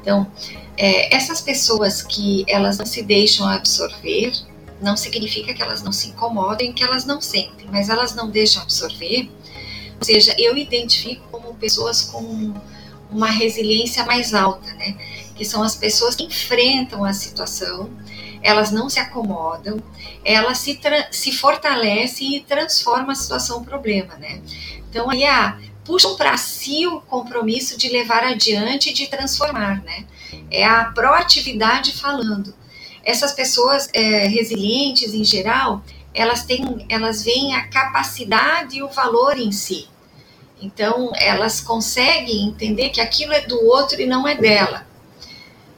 Então, 0.00 0.30
é, 0.76 1.14
essas 1.14 1.40
pessoas 1.40 2.02
que 2.02 2.44
elas 2.48 2.78
não 2.78 2.86
se 2.86 3.02
deixam 3.02 3.48
absorver, 3.48 4.32
não 4.80 4.96
significa 4.96 5.54
que 5.54 5.62
elas 5.62 5.82
não 5.82 5.92
se 5.92 6.08
incomodem, 6.08 6.72
que 6.72 6.82
elas 6.82 7.04
não 7.04 7.20
sentem, 7.20 7.66
mas 7.70 7.88
elas 7.88 8.14
não 8.14 8.30
deixam 8.30 8.62
absorver. 8.62 9.30
Ou 9.98 10.04
seja, 10.04 10.34
eu 10.38 10.56
identifico 10.56 11.22
como 11.30 11.54
pessoas 11.54 12.02
com 12.02 12.54
uma 13.10 13.30
resiliência 13.30 14.04
mais 14.04 14.34
alta, 14.34 14.72
né? 14.74 14.96
Que 15.34 15.44
são 15.44 15.62
as 15.62 15.74
pessoas 15.74 16.14
que 16.14 16.24
enfrentam 16.24 17.04
a 17.04 17.12
situação, 17.12 17.90
elas 18.42 18.70
não 18.70 18.88
se 18.88 18.98
acomodam, 18.98 19.82
elas 20.24 20.58
se, 20.58 20.78
se 21.10 21.32
fortalecem 21.32 22.36
e 22.36 22.40
transformam 22.40 23.10
a 23.10 23.14
situação 23.14 23.64
problema, 23.64 24.14
né? 24.16 24.40
Então 24.88 25.10
aí 25.10 25.24
a, 25.24 25.58
puxam 25.84 26.16
para 26.16 26.36
si 26.36 26.86
o 26.86 27.00
compromisso 27.00 27.76
de 27.76 27.88
levar 27.88 28.24
adiante 28.24 28.90
e 28.90 28.92
de 28.92 29.06
transformar, 29.08 29.82
né? 29.82 30.06
É 30.50 30.64
a 30.64 30.84
proatividade 30.86 31.92
falando. 31.92 32.54
Essas 33.04 33.32
pessoas 33.32 33.88
é, 33.92 34.26
resilientes 34.26 35.14
em 35.14 35.24
geral, 35.24 35.82
elas 36.14 36.44
têm, 36.44 36.86
elas 36.88 37.22
veem 37.22 37.54
a 37.54 37.66
capacidade 37.66 38.78
e 38.78 38.82
o 38.82 38.88
valor 38.88 39.38
em 39.38 39.52
si. 39.52 39.88
Então, 40.62 41.10
elas 41.16 41.60
conseguem 41.60 42.48
entender 42.48 42.90
que 42.90 43.00
aquilo 43.00 43.32
é 43.32 43.40
do 43.40 43.58
outro 43.64 43.98
e 43.98 44.06
não 44.06 44.28
é 44.28 44.34
dela 44.34 44.89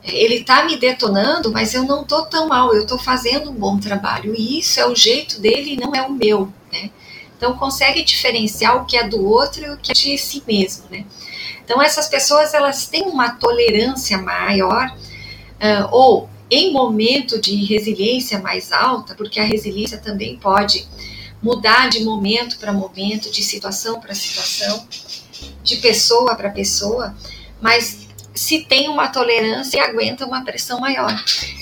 ele 0.04 0.36
está 0.36 0.64
me 0.64 0.76
detonando, 0.76 1.52
mas 1.52 1.74
eu 1.74 1.84
não 1.84 2.02
estou 2.02 2.24
tão 2.24 2.48
mal, 2.48 2.74
eu 2.74 2.82
estou 2.82 2.98
fazendo 2.98 3.50
um 3.50 3.54
bom 3.54 3.78
trabalho. 3.78 4.34
E 4.36 4.58
isso 4.58 4.80
é 4.80 4.86
o 4.86 4.94
jeito 4.94 5.40
dele 5.40 5.76
não 5.76 5.94
é 5.94 6.02
o 6.02 6.12
meu, 6.12 6.52
né? 6.72 6.90
Então 7.36 7.56
consegue 7.56 8.04
diferenciar 8.04 8.76
o 8.76 8.84
que 8.84 8.96
é 8.96 9.06
do 9.06 9.24
outro 9.24 9.64
e 9.64 9.70
o 9.70 9.76
que 9.76 9.92
é 9.92 9.94
de 9.94 10.18
si 10.18 10.42
mesmo, 10.46 10.84
né? 10.90 11.04
Então 11.64 11.80
essas 11.80 12.08
pessoas 12.08 12.52
elas 12.54 12.86
têm 12.86 13.02
uma 13.02 13.30
tolerância 13.30 14.18
maior 14.18 14.88
uh, 14.90 15.88
ou 15.90 16.28
em 16.50 16.72
momento 16.72 17.40
de 17.40 17.54
resiliência 17.64 18.38
mais 18.38 18.72
alta, 18.72 19.14
porque 19.14 19.40
a 19.40 19.44
resiliência 19.44 19.98
também 19.98 20.36
pode 20.36 20.86
mudar 21.42 21.88
de 21.88 22.04
momento 22.04 22.58
para 22.58 22.72
momento, 22.72 23.30
de 23.30 23.42
situação 23.42 24.00
para 24.00 24.14
situação, 24.14 24.86
de 25.62 25.76
pessoa 25.76 26.36
para 26.36 26.50
pessoa, 26.50 27.14
mas 27.60 28.01
se 28.34 28.64
tem 28.64 28.88
uma 28.88 29.08
tolerância 29.08 29.78
e 29.78 29.80
aguenta 29.80 30.26
uma 30.26 30.44
pressão 30.44 30.80
maior. 30.80 31.12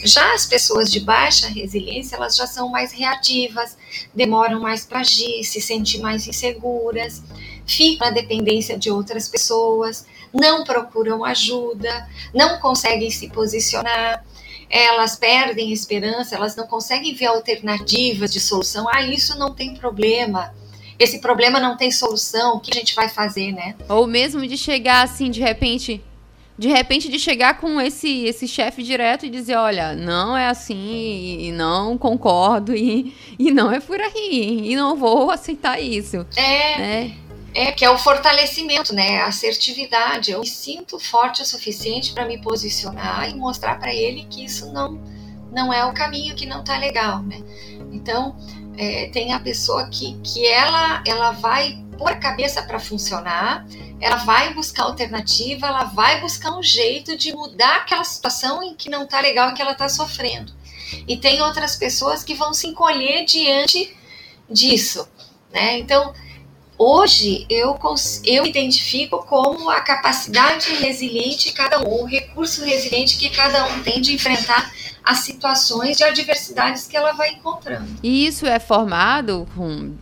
Já 0.04 0.34
as 0.34 0.46
pessoas 0.46 0.90
de 0.90 1.00
baixa 1.00 1.48
resiliência, 1.48 2.16
elas 2.16 2.36
já 2.36 2.46
são 2.46 2.68
mais 2.68 2.92
reativas, 2.92 3.76
demoram 4.14 4.60
mais 4.60 4.84
para 4.84 5.00
agir, 5.00 5.44
se 5.44 5.60
sentem 5.60 6.00
mais 6.00 6.26
inseguras, 6.26 7.22
ficam 7.66 8.08
na 8.08 8.12
dependência 8.12 8.78
de 8.78 8.90
outras 8.90 9.28
pessoas, 9.28 10.06
não 10.32 10.64
procuram 10.64 11.24
ajuda, 11.24 12.08
não 12.32 12.58
conseguem 12.60 13.10
se 13.10 13.28
posicionar, 13.28 14.24
elas 14.68 15.16
perdem 15.16 15.72
esperança, 15.72 16.36
elas 16.36 16.54
não 16.54 16.66
conseguem 16.66 17.12
ver 17.14 17.26
alternativas 17.26 18.32
de 18.32 18.38
solução. 18.38 18.86
Ah, 18.88 19.02
isso 19.02 19.36
não 19.36 19.52
tem 19.52 19.74
problema. 19.74 20.54
Esse 20.96 21.18
problema 21.18 21.58
não 21.58 21.76
tem 21.76 21.90
solução, 21.90 22.56
o 22.56 22.60
que 22.60 22.70
a 22.70 22.74
gente 22.74 22.94
vai 22.94 23.08
fazer, 23.08 23.52
né? 23.52 23.74
Ou 23.88 24.06
mesmo 24.06 24.46
de 24.46 24.56
chegar 24.56 25.02
assim, 25.02 25.30
de 25.30 25.40
repente, 25.40 26.00
de 26.60 26.68
repente 26.68 27.08
de 27.08 27.18
chegar 27.18 27.58
com 27.58 27.80
esse 27.80 28.26
esse 28.26 28.46
chefe 28.46 28.82
direto 28.82 29.24
e 29.24 29.30
dizer, 29.30 29.56
olha, 29.56 29.94
não 29.94 30.36
é 30.36 30.46
assim, 30.46 31.38
e 31.40 31.52
não 31.52 31.96
concordo, 31.96 32.76
e, 32.76 33.16
e 33.38 33.50
não 33.50 33.72
é 33.72 33.80
por 33.80 33.98
aí, 33.98 34.70
e 34.70 34.76
não 34.76 34.94
vou 34.94 35.30
aceitar 35.30 35.80
isso. 35.80 36.18
É. 36.36 36.78
Né? 36.78 37.16
É, 37.54 37.72
que 37.72 37.82
é 37.82 37.88
o 37.90 37.96
fortalecimento, 37.96 38.94
né? 38.94 39.22
A 39.22 39.28
assertividade. 39.28 40.32
Eu 40.32 40.40
me 40.40 40.46
sinto 40.46 41.00
forte 41.00 41.40
o 41.40 41.46
suficiente 41.46 42.12
para 42.12 42.26
me 42.26 42.36
posicionar 42.36 43.30
e 43.30 43.34
mostrar 43.34 43.78
para 43.80 43.94
ele 43.94 44.26
que 44.28 44.44
isso 44.44 44.70
não, 44.70 45.00
não 45.50 45.72
é 45.72 45.82
o 45.86 45.94
caminho, 45.94 46.36
que 46.36 46.44
não 46.44 46.62
tá 46.62 46.76
legal, 46.76 47.22
né? 47.22 47.42
Então, 47.90 48.36
é, 48.76 49.08
tem 49.08 49.32
a 49.32 49.40
pessoa 49.40 49.88
que, 49.88 50.14
que 50.22 50.46
ela, 50.46 51.02
ela 51.06 51.32
vai 51.32 51.82
pôr 52.00 52.12
a 52.12 52.16
cabeça 52.16 52.62
para 52.62 52.80
funcionar 52.80 53.66
ela 54.00 54.16
vai 54.16 54.54
buscar 54.54 54.84
alternativa, 54.84 55.66
ela 55.66 55.84
vai 55.84 56.20
buscar 56.20 56.56
um 56.56 56.62
jeito 56.62 57.16
de 57.16 57.32
mudar 57.32 57.76
aquela 57.76 58.02
situação 58.02 58.62
em 58.62 58.74
que 58.74 58.88
não 58.88 59.04
está 59.04 59.20
legal, 59.20 59.52
que 59.52 59.60
ela 59.60 59.72
está 59.72 59.88
sofrendo. 59.88 60.52
E 61.06 61.16
tem 61.18 61.42
outras 61.42 61.76
pessoas 61.76 62.24
que 62.24 62.34
vão 62.34 62.54
se 62.54 62.66
encolher 62.66 63.24
diante 63.26 63.94
disso, 64.48 65.06
né? 65.52 65.78
Então, 65.78 66.14
hoje 66.78 67.46
eu, 67.50 67.78
eu 68.24 68.46
identifico 68.46 69.18
como 69.26 69.68
a 69.68 69.82
capacidade 69.82 70.74
resiliente 70.76 71.52
cada 71.52 71.80
um, 71.80 72.02
o 72.02 72.06
recurso 72.06 72.64
resiliente 72.64 73.18
que 73.18 73.28
cada 73.28 73.66
um 73.66 73.82
tem 73.82 74.00
de 74.00 74.14
enfrentar 74.14 74.72
as 75.04 75.18
situações 75.18 75.98
de 75.98 76.04
adversidades 76.04 76.86
que 76.86 76.96
ela 76.96 77.12
vai 77.12 77.32
encontrando. 77.32 77.86
E 78.02 78.26
isso 78.26 78.46
é 78.46 78.58
formado 78.58 79.46
com 79.54 79.92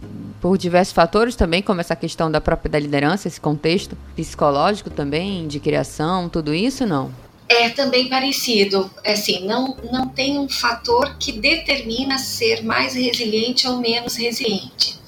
por 0.40 0.57
diversos 0.57 0.94
fatores 0.94 1.35
também, 1.35 1.62
como 1.62 1.81
essa 1.81 1.96
questão 1.96 2.31
da 2.31 2.40
própria 2.40 2.70
da 2.70 2.79
liderança, 2.79 3.29
esse 3.29 3.40
contexto 3.40 3.96
psicológico 4.14 4.90
também, 4.90 5.46
de 5.48 5.59
criação, 5.59 6.29
tudo 6.29 6.55
isso, 6.55 6.87
não? 6.87 7.12
É 7.48 7.70
também 7.70 8.09
parecido. 8.09 8.90
É 9.03 9.12
assim, 9.12 9.46
não, 9.46 9.77
não 9.90 10.09
tem 10.09 10.38
um 10.38 10.48
fator 10.48 11.16
que 11.18 11.33
determina 11.33 12.18
ser 12.18 12.62
mais 12.62 12.94
resiliente 12.94 13.66
ou 13.66 13.79
menos 13.79 14.16
resiliente. 14.16 14.98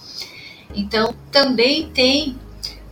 Então, 0.75 1.15
também 1.31 1.89
tem 1.91 2.37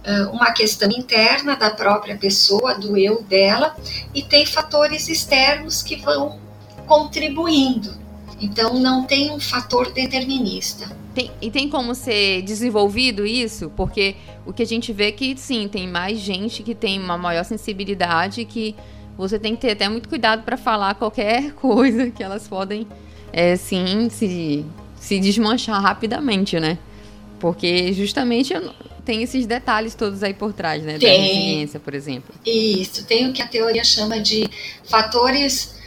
uh, 0.04 0.30
uma 0.30 0.52
questão 0.52 0.90
interna 0.90 1.56
da 1.56 1.70
própria 1.70 2.16
pessoa, 2.16 2.74
do 2.74 2.96
eu 2.96 3.22
dela, 3.22 3.76
e 4.14 4.22
tem 4.22 4.44
fatores 4.44 5.08
externos 5.08 5.82
que 5.82 5.96
vão 5.96 6.38
contribuindo. 6.86 7.97
Então, 8.40 8.74
não 8.74 9.04
tem 9.04 9.30
um 9.30 9.40
fator 9.40 9.92
determinista. 9.92 10.96
Tem, 11.14 11.30
e 11.42 11.50
tem 11.50 11.68
como 11.68 11.94
ser 11.94 12.42
desenvolvido 12.42 13.26
isso? 13.26 13.70
Porque 13.76 14.14
o 14.46 14.52
que 14.52 14.62
a 14.62 14.66
gente 14.66 14.92
vê 14.92 15.08
é 15.08 15.12
que, 15.12 15.36
sim, 15.36 15.68
tem 15.68 15.88
mais 15.88 16.18
gente 16.18 16.62
que 16.62 16.74
tem 16.74 16.98
uma 17.00 17.18
maior 17.18 17.44
sensibilidade 17.44 18.44
que 18.44 18.74
você 19.16 19.38
tem 19.38 19.56
que 19.56 19.62
ter 19.62 19.72
até 19.72 19.88
muito 19.88 20.08
cuidado 20.08 20.44
para 20.44 20.56
falar 20.56 20.94
qualquer 20.94 21.52
coisa 21.60 22.10
que 22.10 22.22
elas 22.22 22.46
podem, 22.46 22.86
é, 23.32 23.56
sim, 23.56 24.08
se, 24.10 24.64
se 24.96 25.18
desmanchar 25.18 25.82
rapidamente, 25.82 26.58
né? 26.60 26.78
Porque 27.40 27.92
justamente 27.92 28.54
tem 29.04 29.22
esses 29.22 29.46
detalhes 29.46 29.94
todos 29.94 30.22
aí 30.22 30.34
por 30.34 30.52
trás, 30.52 30.82
né? 30.82 30.98
Tem. 30.98 31.08
Da 31.08 31.24
resiliência, 31.24 31.80
por 31.80 31.94
exemplo. 31.94 32.34
Isso, 32.44 33.04
tem 33.06 33.28
o 33.28 33.32
que 33.32 33.42
a 33.42 33.46
teoria 33.46 33.82
chama 33.82 34.20
de 34.20 34.48
fatores 34.84 35.77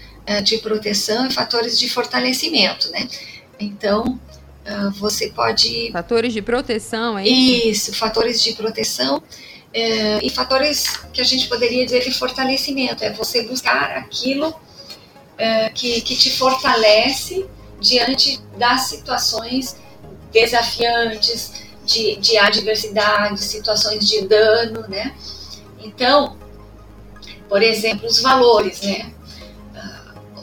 de 0.44 0.58
proteção 0.60 1.28
e 1.28 1.32
fatores 1.32 1.80
de 1.80 1.90
fortalecimento, 1.90 2.90
né? 2.92 3.08
Então, 3.60 4.20
uh, 4.66 4.92
você 4.92 5.30
pode. 5.30 5.92
Fatores 5.92 6.34
de 6.34 6.42
proteção, 6.42 7.18
é 7.18 7.28
isso? 7.28 7.68
Isso, 7.68 7.96
fatores 7.96 8.42
de 8.42 8.54
proteção 8.54 9.22
é, 9.74 10.20
e 10.22 10.30
fatores 10.30 10.98
que 11.14 11.22
a 11.22 11.24
gente 11.24 11.48
poderia 11.48 11.86
dizer 11.86 12.02
de 12.02 12.12
fortalecimento, 12.12 13.04
é 13.04 13.12
você 13.12 13.44
buscar 13.44 13.92
aquilo 13.92 14.54
é, 15.38 15.70
que, 15.70 16.02
que 16.02 16.16
te 16.16 16.30
fortalece 16.32 17.46
diante 17.80 18.40
das 18.58 18.82
situações 18.82 19.78
desafiantes, 20.32 21.72
de, 21.86 22.16
de 22.18 22.38
adversidade, 22.38 23.42
situações 23.42 24.08
de 24.08 24.28
dano, 24.28 24.88
né? 24.88 25.16
Então, 25.80 26.38
por 27.50 27.64
exemplo, 27.64 28.08
os 28.08 28.22
valores, 28.22 28.82
né? 28.82 29.12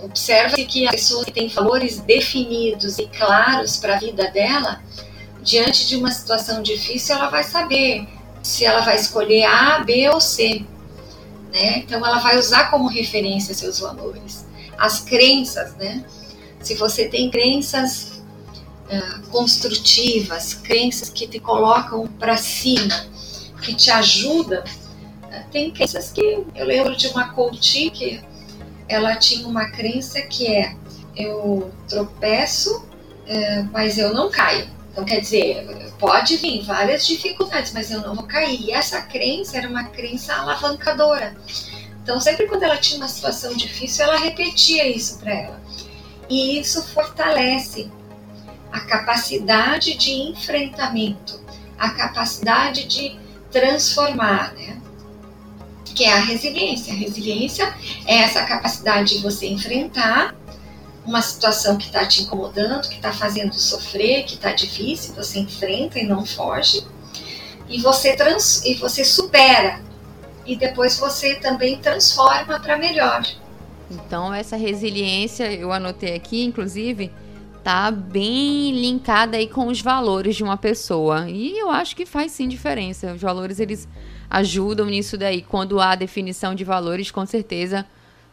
Observa-se 0.03 0.65
que 0.65 0.87
a 0.87 0.91
pessoa 0.91 1.25
que 1.25 1.33
tem 1.33 1.49
valores 1.49 2.01
definidos 2.01 2.99
e 2.99 3.07
claros 3.09 3.77
para 3.79 3.97
a 3.97 3.99
vida 3.99 4.31
dela, 4.31 4.83
diante 5.43 5.89
de 5.89 5.97
uma 5.97 6.11
situação 6.11 6.63
difícil, 6.63 7.17
ela 7.17 7.29
vai 7.29 7.43
saber 7.43 8.07
se 8.43 8.65
ela 8.65 8.81
vai 8.81 8.97
escolher 8.97 9.45
A, 9.45 9.81
B 9.81 10.09
ou 10.09 10.21
C. 10.21 10.65
Né? 11.53 11.79
Então 11.79 12.05
ela 12.05 12.19
vai 12.19 12.39
usar 12.39 12.71
como 12.71 12.87
referência 12.89 13.55
seus 13.55 13.81
valores. 13.81 14.47
As 14.77 15.01
crenças, 15.01 15.75
né? 15.77 16.05
Se 16.63 16.75
você 16.75 17.09
tem 17.09 17.31
crenças 17.31 18.23
uh, 18.91 19.29
construtivas, 19.31 20.55
crenças 20.55 21.09
que 21.09 21.27
te 21.27 21.41
colocam 21.41 22.07
para 22.19 22.37
cima, 22.37 23.07
que 23.63 23.75
te 23.75 23.91
ajudam, 23.91 24.63
uh, 24.63 25.51
tem 25.51 25.71
crenças 25.71 26.13
que 26.13 26.45
eu 26.55 26.67
lembro 26.67 26.97
de 26.97 27.09
uma 27.09 27.31
coach 27.31 27.91
que 27.91 28.21
ela 28.89 29.17
tinha 29.17 29.47
uma 29.47 29.71
crença 29.71 30.21
que 30.23 30.47
é 30.47 30.75
eu 31.17 31.73
tropeço, 31.89 32.79
uh, 32.79 33.69
mas 33.73 33.99
eu 33.99 34.15
não 34.15 34.31
caio. 34.31 34.69
Então, 34.93 35.05
quer 35.05 35.21
dizer, 35.21 35.93
pode 35.99 36.37
vir 36.37 36.63
várias 36.63 37.07
dificuldades, 37.07 37.73
mas 37.73 37.91
eu 37.91 38.01
não 38.01 38.15
vou 38.15 38.25
cair. 38.25 38.61
E 38.61 38.73
essa 38.73 39.03
crença 39.03 39.59
era 39.59 39.69
uma 39.69 39.85
crença 39.85 40.35
alavancadora. 40.35 41.37
Então, 42.03 42.19
sempre 42.21 42.47
quando 42.47 42.63
ela 42.63 42.77
tinha 42.77 42.99
uma 42.99 43.09
situação 43.09 43.55
difícil, 43.55 44.05
ela 44.05 44.17
repetia 44.17 44.89
isso 44.89 45.19
para 45.19 45.33
ela. 45.33 45.61
E 46.29 46.59
isso 46.59 46.83
fortalece 46.89 47.91
a 48.73 48.81
capacidade 48.81 49.95
de 49.95 50.11
enfrentamento, 50.13 51.41
a 51.79 51.91
capacidade 51.91 52.85
de 52.85 53.19
transformar, 53.51 54.53
né? 54.55 54.81
Que 55.95 56.05
é 56.05 56.13
a 56.13 56.21
resiliência. 56.21 56.93
A 56.93 56.97
resiliência 56.97 57.75
é 58.07 58.19
essa 58.19 58.45
capacidade 58.45 59.17
de 59.17 59.23
você 59.23 59.47
enfrentar 59.47 60.35
uma 61.09 61.23
situação 61.23 61.79
que 61.79 61.87
está 61.87 62.07
te 62.07 62.23
incomodando, 62.23 62.87
que 62.87 62.97
está 62.97 63.13
fazendo 63.13 63.55
sofrer, 63.55 64.25
que 64.25 64.35
está 64.35 64.53
difícil, 64.53 65.15
você 65.15 65.39
enfrenta 65.39 65.99
e 65.99 66.05
não 66.05 66.25
foge, 66.25 66.85
e 67.67 67.81
você, 67.81 68.15
trans, 68.15 68.63
e 68.65 68.75
você 68.75 69.05
supera, 69.05 69.81
e 70.45 70.55
depois 70.55 70.99
você 70.99 71.37
também 71.37 71.79
transforma 71.79 72.61
para 72.61 72.77
melhor. 72.77 73.27
Então, 73.91 74.35
essa 74.35 74.57
resiliência, 74.57 75.51
eu 75.51 75.73
anotei 75.73 76.15
aqui, 76.15 76.45
inclusive, 76.45 77.11
tá 77.63 77.91
bem 77.91 78.73
linkada 78.73 79.37
aí 79.37 79.47
com 79.49 79.67
os 79.69 79.81
valores 79.81 80.37
de 80.37 80.43
uma 80.43 80.57
pessoa. 80.57 81.29
E 81.29 81.59
eu 81.59 81.71
acho 81.71 81.95
que 81.95 82.07
faz 82.07 82.33
sim 82.33 82.49
diferença. 82.49 83.13
Os 83.13 83.21
valores, 83.21 83.61
eles 83.61 83.89
ajudam 84.31 84.87
nisso 84.87 85.17
daí. 85.17 85.43
Quando 85.43 85.81
há 85.81 85.95
definição 85.95 86.55
de 86.55 86.65
valores, 86.65 87.11
com 87.11 87.27
certeza, 87.27 87.87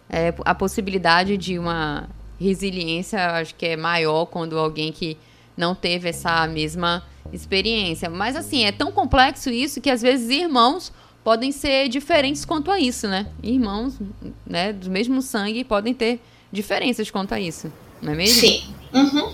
é, 0.09 0.33
a 0.45 0.53
possibilidade 0.55 1.37
de 1.37 1.57
uma 1.57 2.07
resiliência 2.39 3.37
acho 3.37 3.55
que 3.55 3.65
é 3.65 3.77
maior 3.77 4.25
quando 4.25 4.57
alguém 4.57 4.91
que 4.91 5.17
não 5.55 5.73
teve 5.73 6.09
essa 6.09 6.45
mesma 6.47 7.03
experiência. 7.31 8.09
Mas 8.09 8.35
assim, 8.35 8.65
é 8.65 8.71
tão 8.71 8.91
complexo 8.91 9.49
isso 9.49 9.81
que 9.81 9.89
às 9.89 10.01
vezes 10.01 10.29
irmãos 10.29 10.91
podem 11.23 11.51
ser 11.51 11.89
diferentes 11.89 12.45
quanto 12.45 12.69
a 12.69 12.79
isso, 12.79 13.07
né? 13.07 13.27
Irmãos, 13.41 13.99
né, 14.45 14.71
do 14.71 14.91
mesmo 14.91 15.21
sangue 15.21 15.63
podem 15.63 15.93
ter 15.93 16.19
diferenças 16.51 17.09
quanto 17.09 17.33
a 17.33 17.39
isso, 17.39 17.71
não 18.05 18.13
é 18.13 18.15
mesmo? 18.15 18.39
Sim. 18.39 18.63
Uhum. 18.93 19.33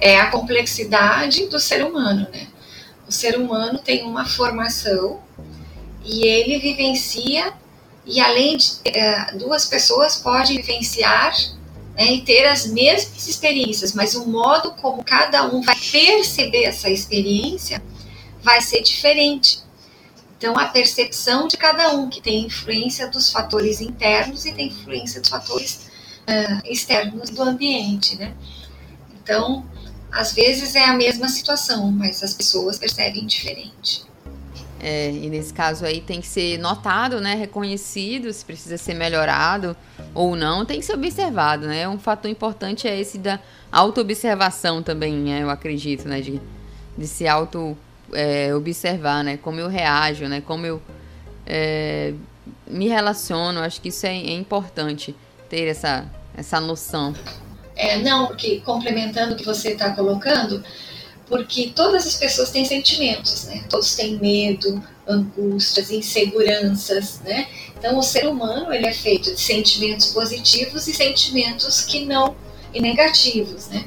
É 0.00 0.18
a 0.18 0.30
complexidade 0.30 1.46
do 1.46 1.58
ser 1.58 1.84
humano, 1.84 2.28
né? 2.30 2.48
O 3.08 3.12
ser 3.12 3.38
humano 3.38 3.78
tem 3.78 4.04
uma 4.04 4.26
formação 4.26 5.20
e 6.04 6.26
ele 6.26 6.58
vivencia 6.58 7.52
e 8.04 8.20
além 8.20 8.56
de 8.56 8.72
é, 8.84 9.32
duas 9.34 9.66
pessoas 9.66 10.16
podem 10.16 10.56
vivenciar 10.56 11.34
né, 11.94 12.12
e 12.12 12.20
ter 12.22 12.46
as 12.46 12.66
mesmas 12.66 13.26
experiências, 13.26 13.92
mas 13.92 14.14
o 14.14 14.26
modo 14.26 14.72
como 14.72 15.02
cada 15.02 15.44
um 15.44 15.62
vai 15.62 15.76
perceber 15.90 16.64
essa 16.64 16.90
experiência 16.90 17.82
vai 18.42 18.60
ser 18.60 18.82
diferente. 18.82 19.60
Então, 20.36 20.56
a 20.56 20.66
percepção 20.66 21.48
de 21.48 21.56
cada 21.56 21.90
um, 21.92 22.08
que 22.08 22.20
tem 22.20 22.46
influência 22.46 23.08
dos 23.08 23.32
fatores 23.32 23.80
internos 23.80 24.46
e 24.46 24.52
tem 24.52 24.68
influência 24.68 25.20
dos 25.20 25.28
fatores 25.28 25.87
uh, 26.28 26.60
externos 26.64 27.30
do 27.30 27.42
ambiente, 27.42 28.16
né? 28.16 28.34
Então, 29.22 29.64
às 30.12 30.32
vezes 30.32 30.74
é 30.74 30.84
a 30.84 30.94
mesma 30.94 31.28
situação, 31.28 31.90
mas 31.90 32.22
as 32.22 32.34
pessoas 32.34 32.78
percebem 32.78 33.26
diferente. 33.26 34.06
É, 34.80 35.10
e 35.10 35.28
nesse 35.28 35.52
caso 35.52 35.84
aí 35.84 36.00
tem 36.00 36.20
que 36.20 36.26
ser 36.26 36.56
notado, 36.58 37.20
né, 37.20 37.34
reconhecido, 37.34 38.32
se 38.32 38.44
precisa 38.44 38.78
ser 38.78 38.94
melhorado 38.94 39.76
ou 40.14 40.36
não, 40.36 40.64
tem 40.64 40.78
que 40.78 40.86
ser 40.86 40.94
observado, 40.94 41.66
né? 41.66 41.88
Um 41.88 41.98
fator 41.98 42.30
importante 42.30 42.86
é 42.86 42.98
esse 42.98 43.18
da 43.18 43.40
auto-observação 43.72 44.80
também, 44.80 45.14
né, 45.14 45.42
eu 45.42 45.50
acredito, 45.50 46.06
né, 46.08 46.20
de, 46.20 46.40
de 46.96 47.06
se 47.08 47.26
auto-observar, 47.26 49.20
é, 49.20 49.24
né, 49.24 49.36
como 49.36 49.58
eu 49.58 49.68
reajo, 49.68 50.26
né, 50.26 50.40
como 50.40 50.64
eu 50.64 50.80
é, 51.44 52.14
me 52.66 52.86
relaciono, 52.86 53.60
acho 53.60 53.80
que 53.80 53.88
isso 53.88 54.06
é, 54.06 54.16
é 54.16 54.32
importante, 54.32 55.14
ter 55.48 55.66
essa, 55.66 56.08
essa 56.38 56.60
noção. 56.60 57.14
É, 57.74 57.98
não, 57.98 58.28
porque 58.28 58.60
complementando 58.60 59.34
o 59.34 59.36
que 59.36 59.44
você 59.44 59.70
está 59.70 59.90
colocando, 59.90 60.62
porque 61.26 61.72
todas 61.74 62.06
as 62.06 62.16
pessoas 62.16 62.50
têm 62.50 62.64
sentimentos, 62.64 63.44
né? 63.44 63.64
Todos 63.68 63.94
têm 63.94 64.18
medo, 64.18 64.82
angústias, 65.06 65.90
inseguranças, 65.90 67.20
né? 67.20 67.48
Então 67.76 67.98
o 67.98 68.02
ser 68.02 68.26
humano 68.26 68.72
ele 68.72 68.86
é 68.86 68.92
feito 68.92 69.34
de 69.34 69.40
sentimentos 69.40 70.06
positivos 70.06 70.86
e 70.88 70.94
sentimentos 70.94 71.84
que 71.84 72.04
não 72.04 72.34
e 72.72 72.80
negativos, 72.80 73.68
né? 73.68 73.84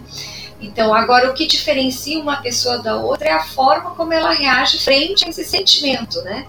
Então 0.62 0.94
agora 0.94 1.30
o 1.30 1.34
que 1.34 1.48
diferencia 1.48 2.20
uma 2.20 2.42
pessoa 2.42 2.80
da 2.80 2.98
outra 2.98 3.30
é 3.30 3.32
a 3.32 3.44
forma 3.44 3.92
como 3.92 4.14
ela 4.14 4.32
reage 4.32 4.78
frente 4.80 5.26
a 5.26 5.30
esse 5.30 5.44
sentimento, 5.44 6.22
né? 6.22 6.46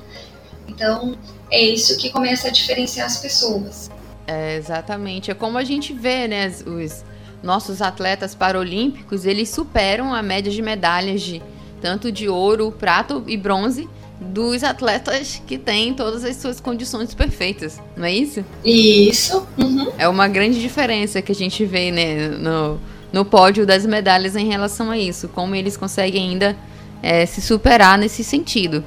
Então 0.69 1.17
é 1.51 1.61
isso 1.61 1.97
que 1.97 2.11
começa 2.11 2.49
a 2.49 2.51
diferenciar 2.51 3.07
as 3.07 3.19
pessoas. 3.19 3.91
É, 4.26 4.56
exatamente, 4.56 5.30
é 5.30 5.35
como 5.35 5.58
a 5.58 5.64
gente 5.64 5.92
vê, 5.92 6.28
né, 6.28 6.52
os 6.66 7.04
nossos 7.42 7.82
atletas 7.82 8.35
paralímpicos, 8.35 9.24
eles 9.24 9.48
superam 9.48 10.14
a 10.14 10.22
média 10.22 10.50
de 10.50 10.62
medalhas 10.62 11.22
de 11.22 11.42
tanto 11.80 12.12
de 12.12 12.28
ouro, 12.28 12.70
prata 12.70 13.20
e 13.26 13.37
bronze 13.37 13.88
dos 14.20 14.62
atletas 14.62 15.42
que 15.46 15.58
têm 15.58 15.92
todas 15.92 16.24
as 16.24 16.37
suas 16.37 16.61
condições 16.61 17.12
perfeitas, 17.12 17.80
não 17.96 18.04
é 18.04 18.14
isso? 18.14 18.44
Isso. 18.64 19.44
Uhum. 19.58 19.90
É 19.98 20.06
uma 20.06 20.28
grande 20.28 20.61
diferença 20.61 21.20
que 21.20 21.32
a 21.32 21.35
gente 21.35 21.64
vê 21.64 21.90
né, 21.90 22.28
no, 22.28 22.80
no 23.12 23.24
pódio 23.24 23.66
das 23.66 23.85
medalhas 23.85 24.37
em 24.37 24.46
relação 24.46 24.90
a 24.90 24.96
isso, 24.96 25.28
como 25.28 25.56
eles 25.56 25.76
conseguem 25.76 26.30
ainda 26.30 26.56
é, 27.02 27.26
se 27.26 27.40
superar 27.40 27.98
nesse 27.98 28.22
sentido. 28.22 28.85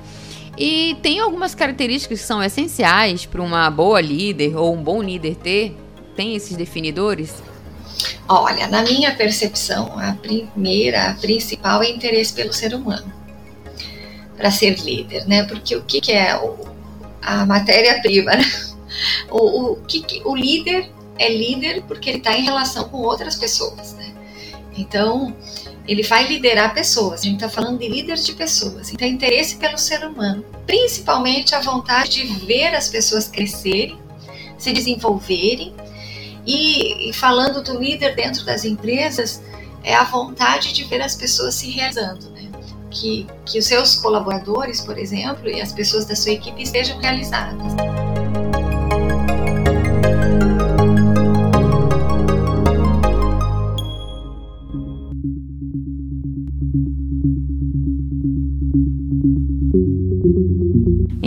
E 0.57 0.95
tem 1.01 1.19
algumas 1.19 1.53
características 1.53 2.21
que 2.21 2.25
são 2.25 2.41
essenciais 2.41 3.25
para 3.25 3.41
uma 3.41 3.69
boa 3.69 3.99
líder 3.99 4.55
ou 4.55 4.73
um 4.73 4.81
bom 4.81 5.01
líder 5.01 5.35
ter? 5.35 5.77
Tem 6.15 6.35
esses 6.35 6.55
definidores? 6.55 7.43
Olha, 8.27 8.67
na 8.67 8.81
minha 8.81 9.13
percepção, 9.15 9.99
a 9.99 10.13
primeira, 10.13 11.09
a 11.09 11.13
principal 11.15 11.83
é 11.83 11.89
interesse 11.89 12.33
pelo 12.33 12.53
ser 12.53 12.73
humano 12.73 13.13
para 14.37 14.51
ser 14.51 14.77
líder, 14.79 15.27
né? 15.27 15.43
Porque 15.43 15.75
o 15.75 15.83
que, 15.83 16.01
que 16.01 16.11
é 16.11 16.35
o, 16.37 16.57
a 17.21 17.45
matéria-prima, 17.45 18.31
né? 18.31 18.45
O, 19.29 19.73
o, 19.73 19.75
que, 19.81 20.01
que, 20.01 20.21
o 20.23 20.33
líder 20.33 20.89
é 21.19 21.27
líder 21.27 21.83
porque 21.83 22.09
ele 22.09 22.19
está 22.19 22.37
em 22.37 22.43
relação 22.43 22.87
com 22.87 22.99
outras 22.99 23.35
pessoas, 23.35 23.93
né? 23.95 24.13
Então, 24.77 25.35
ele 25.87 26.03
vai 26.03 26.27
liderar 26.27 26.73
pessoas. 26.73 27.21
A 27.21 27.23
gente 27.23 27.35
está 27.35 27.49
falando 27.49 27.79
de 27.79 27.87
líderes 27.87 28.25
de 28.25 28.33
pessoas. 28.33 28.91
Então, 28.91 29.07
interesse 29.07 29.55
pelo 29.57 29.77
ser 29.77 30.05
humano, 30.05 30.43
principalmente 30.65 31.53
a 31.53 31.61
vontade 31.61 32.23
de 32.23 32.45
ver 32.45 32.73
as 32.73 32.89
pessoas 32.89 33.27
crescerem, 33.27 33.97
se 34.57 34.71
desenvolverem. 34.71 35.73
E, 36.45 37.09
e 37.09 37.13
falando 37.13 37.63
do 37.63 37.79
líder 37.79 38.15
dentro 38.15 38.45
das 38.45 38.65
empresas, 38.65 39.41
é 39.83 39.93
a 39.93 40.03
vontade 40.03 40.73
de 40.73 40.83
ver 40.83 41.01
as 41.01 41.15
pessoas 41.15 41.55
se 41.55 41.69
realizando, 41.69 42.29
né? 42.31 42.49
Que, 42.89 43.27
que 43.45 43.59
os 43.59 43.65
seus 43.65 43.95
colaboradores, 43.95 44.81
por 44.81 44.97
exemplo, 44.97 45.49
e 45.49 45.59
as 45.59 45.71
pessoas 45.73 46.05
da 46.05 46.15
sua 46.15 46.31
equipe 46.31 46.61
estejam 46.61 46.97
realizadas. 46.99 47.73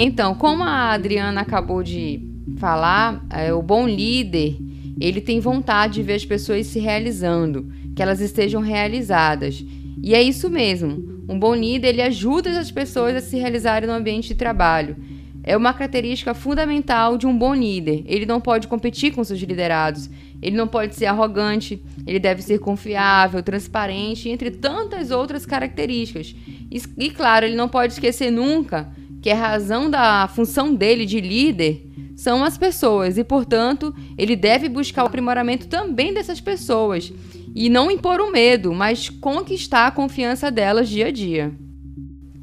Então, 0.01 0.33
como 0.33 0.63
a 0.63 0.93
Adriana 0.93 1.41
acabou 1.41 1.83
de 1.83 2.21
falar, 2.57 3.27
é, 3.31 3.53
o 3.53 3.61
bom 3.61 3.85
líder 3.85 4.57
ele 5.01 5.21
tem 5.21 5.41
vontade 5.41 5.95
de 5.95 6.05
ver 6.05 6.15
as 6.15 6.25
pessoas 6.25 6.69
se 6.69 6.79
realizando, 6.79 7.69
que 7.97 8.01
elas 8.01 8.21
estejam 8.21 8.63
realizadas. 8.63 9.65
E 10.01 10.15
é 10.15 10.23
isso 10.23 10.49
mesmo. 10.49 11.25
Um 11.29 11.37
bom 11.37 11.53
líder 11.53 11.89
ele 11.89 12.03
ajuda 12.03 12.61
as 12.61 12.71
pessoas 12.71 13.17
a 13.17 13.21
se 13.21 13.39
realizarem 13.39 13.89
no 13.89 13.95
ambiente 13.95 14.29
de 14.29 14.35
trabalho. 14.37 14.97
É 15.43 15.57
uma 15.57 15.73
característica 15.73 16.33
fundamental 16.33 17.19
de 17.19 17.27
um 17.27 17.37
bom 17.37 17.53
líder. 17.53 18.05
Ele 18.07 18.25
não 18.25 18.41
pode 18.41 18.69
competir 18.69 19.13
com 19.13 19.25
seus 19.25 19.41
liderados. 19.41 20.09
Ele 20.41 20.57
não 20.57 20.69
pode 20.69 20.95
ser 20.95 21.07
arrogante. 21.07 21.83
Ele 22.07 22.21
deve 22.21 22.41
ser 22.43 22.61
confiável, 22.61 23.43
transparente, 23.43 24.29
entre 24.29 24.53
tantas 24.53 25.11
outras 25.11 25.45
características. 25.45 26.37
E, 26.71 26.81
e 26.99 27.11
claro, 27.11 27.47
ele 27.47 27.57
não 27.57 27.69
pode 27.69 27.95
esquecer 27.95 28.31
nunca 28.31 28.97
que 29.23 29.31
a 29.31 29.35
razão 29.35 29.91
da 29.91 30.29
função 30.29 30.75
dele 30.75 31.05
de 31.05 31.21
líder 31.21 31.87
são 32.17 32.43
as 32.43 32.59
pessoas 32.59 33.17
e, 33.17 33.25
portanto, 33.25 33.95
ele 34.17 34.35
deve 34.35 34.69
buscar 34.69 35.05
o 35.05 35.07
aprimoramento 35.07 35.69
também 35.69 36.13
dessas 36.13 36.41
pessoas 36.41 37.13
e 37.55 37.69
não 37.71 37.91
impor 37.91 38.21
o 38.21 38.33
medo, 38.33 38.73
mas 38.75 39.09
conquistar 39.09 39.87
a 39.87 39.91
confiança 39.91 40.51
delas 40.51 40.89
dia 40.89 41.07
a 41.07 41.11
dia. 41.11 41.53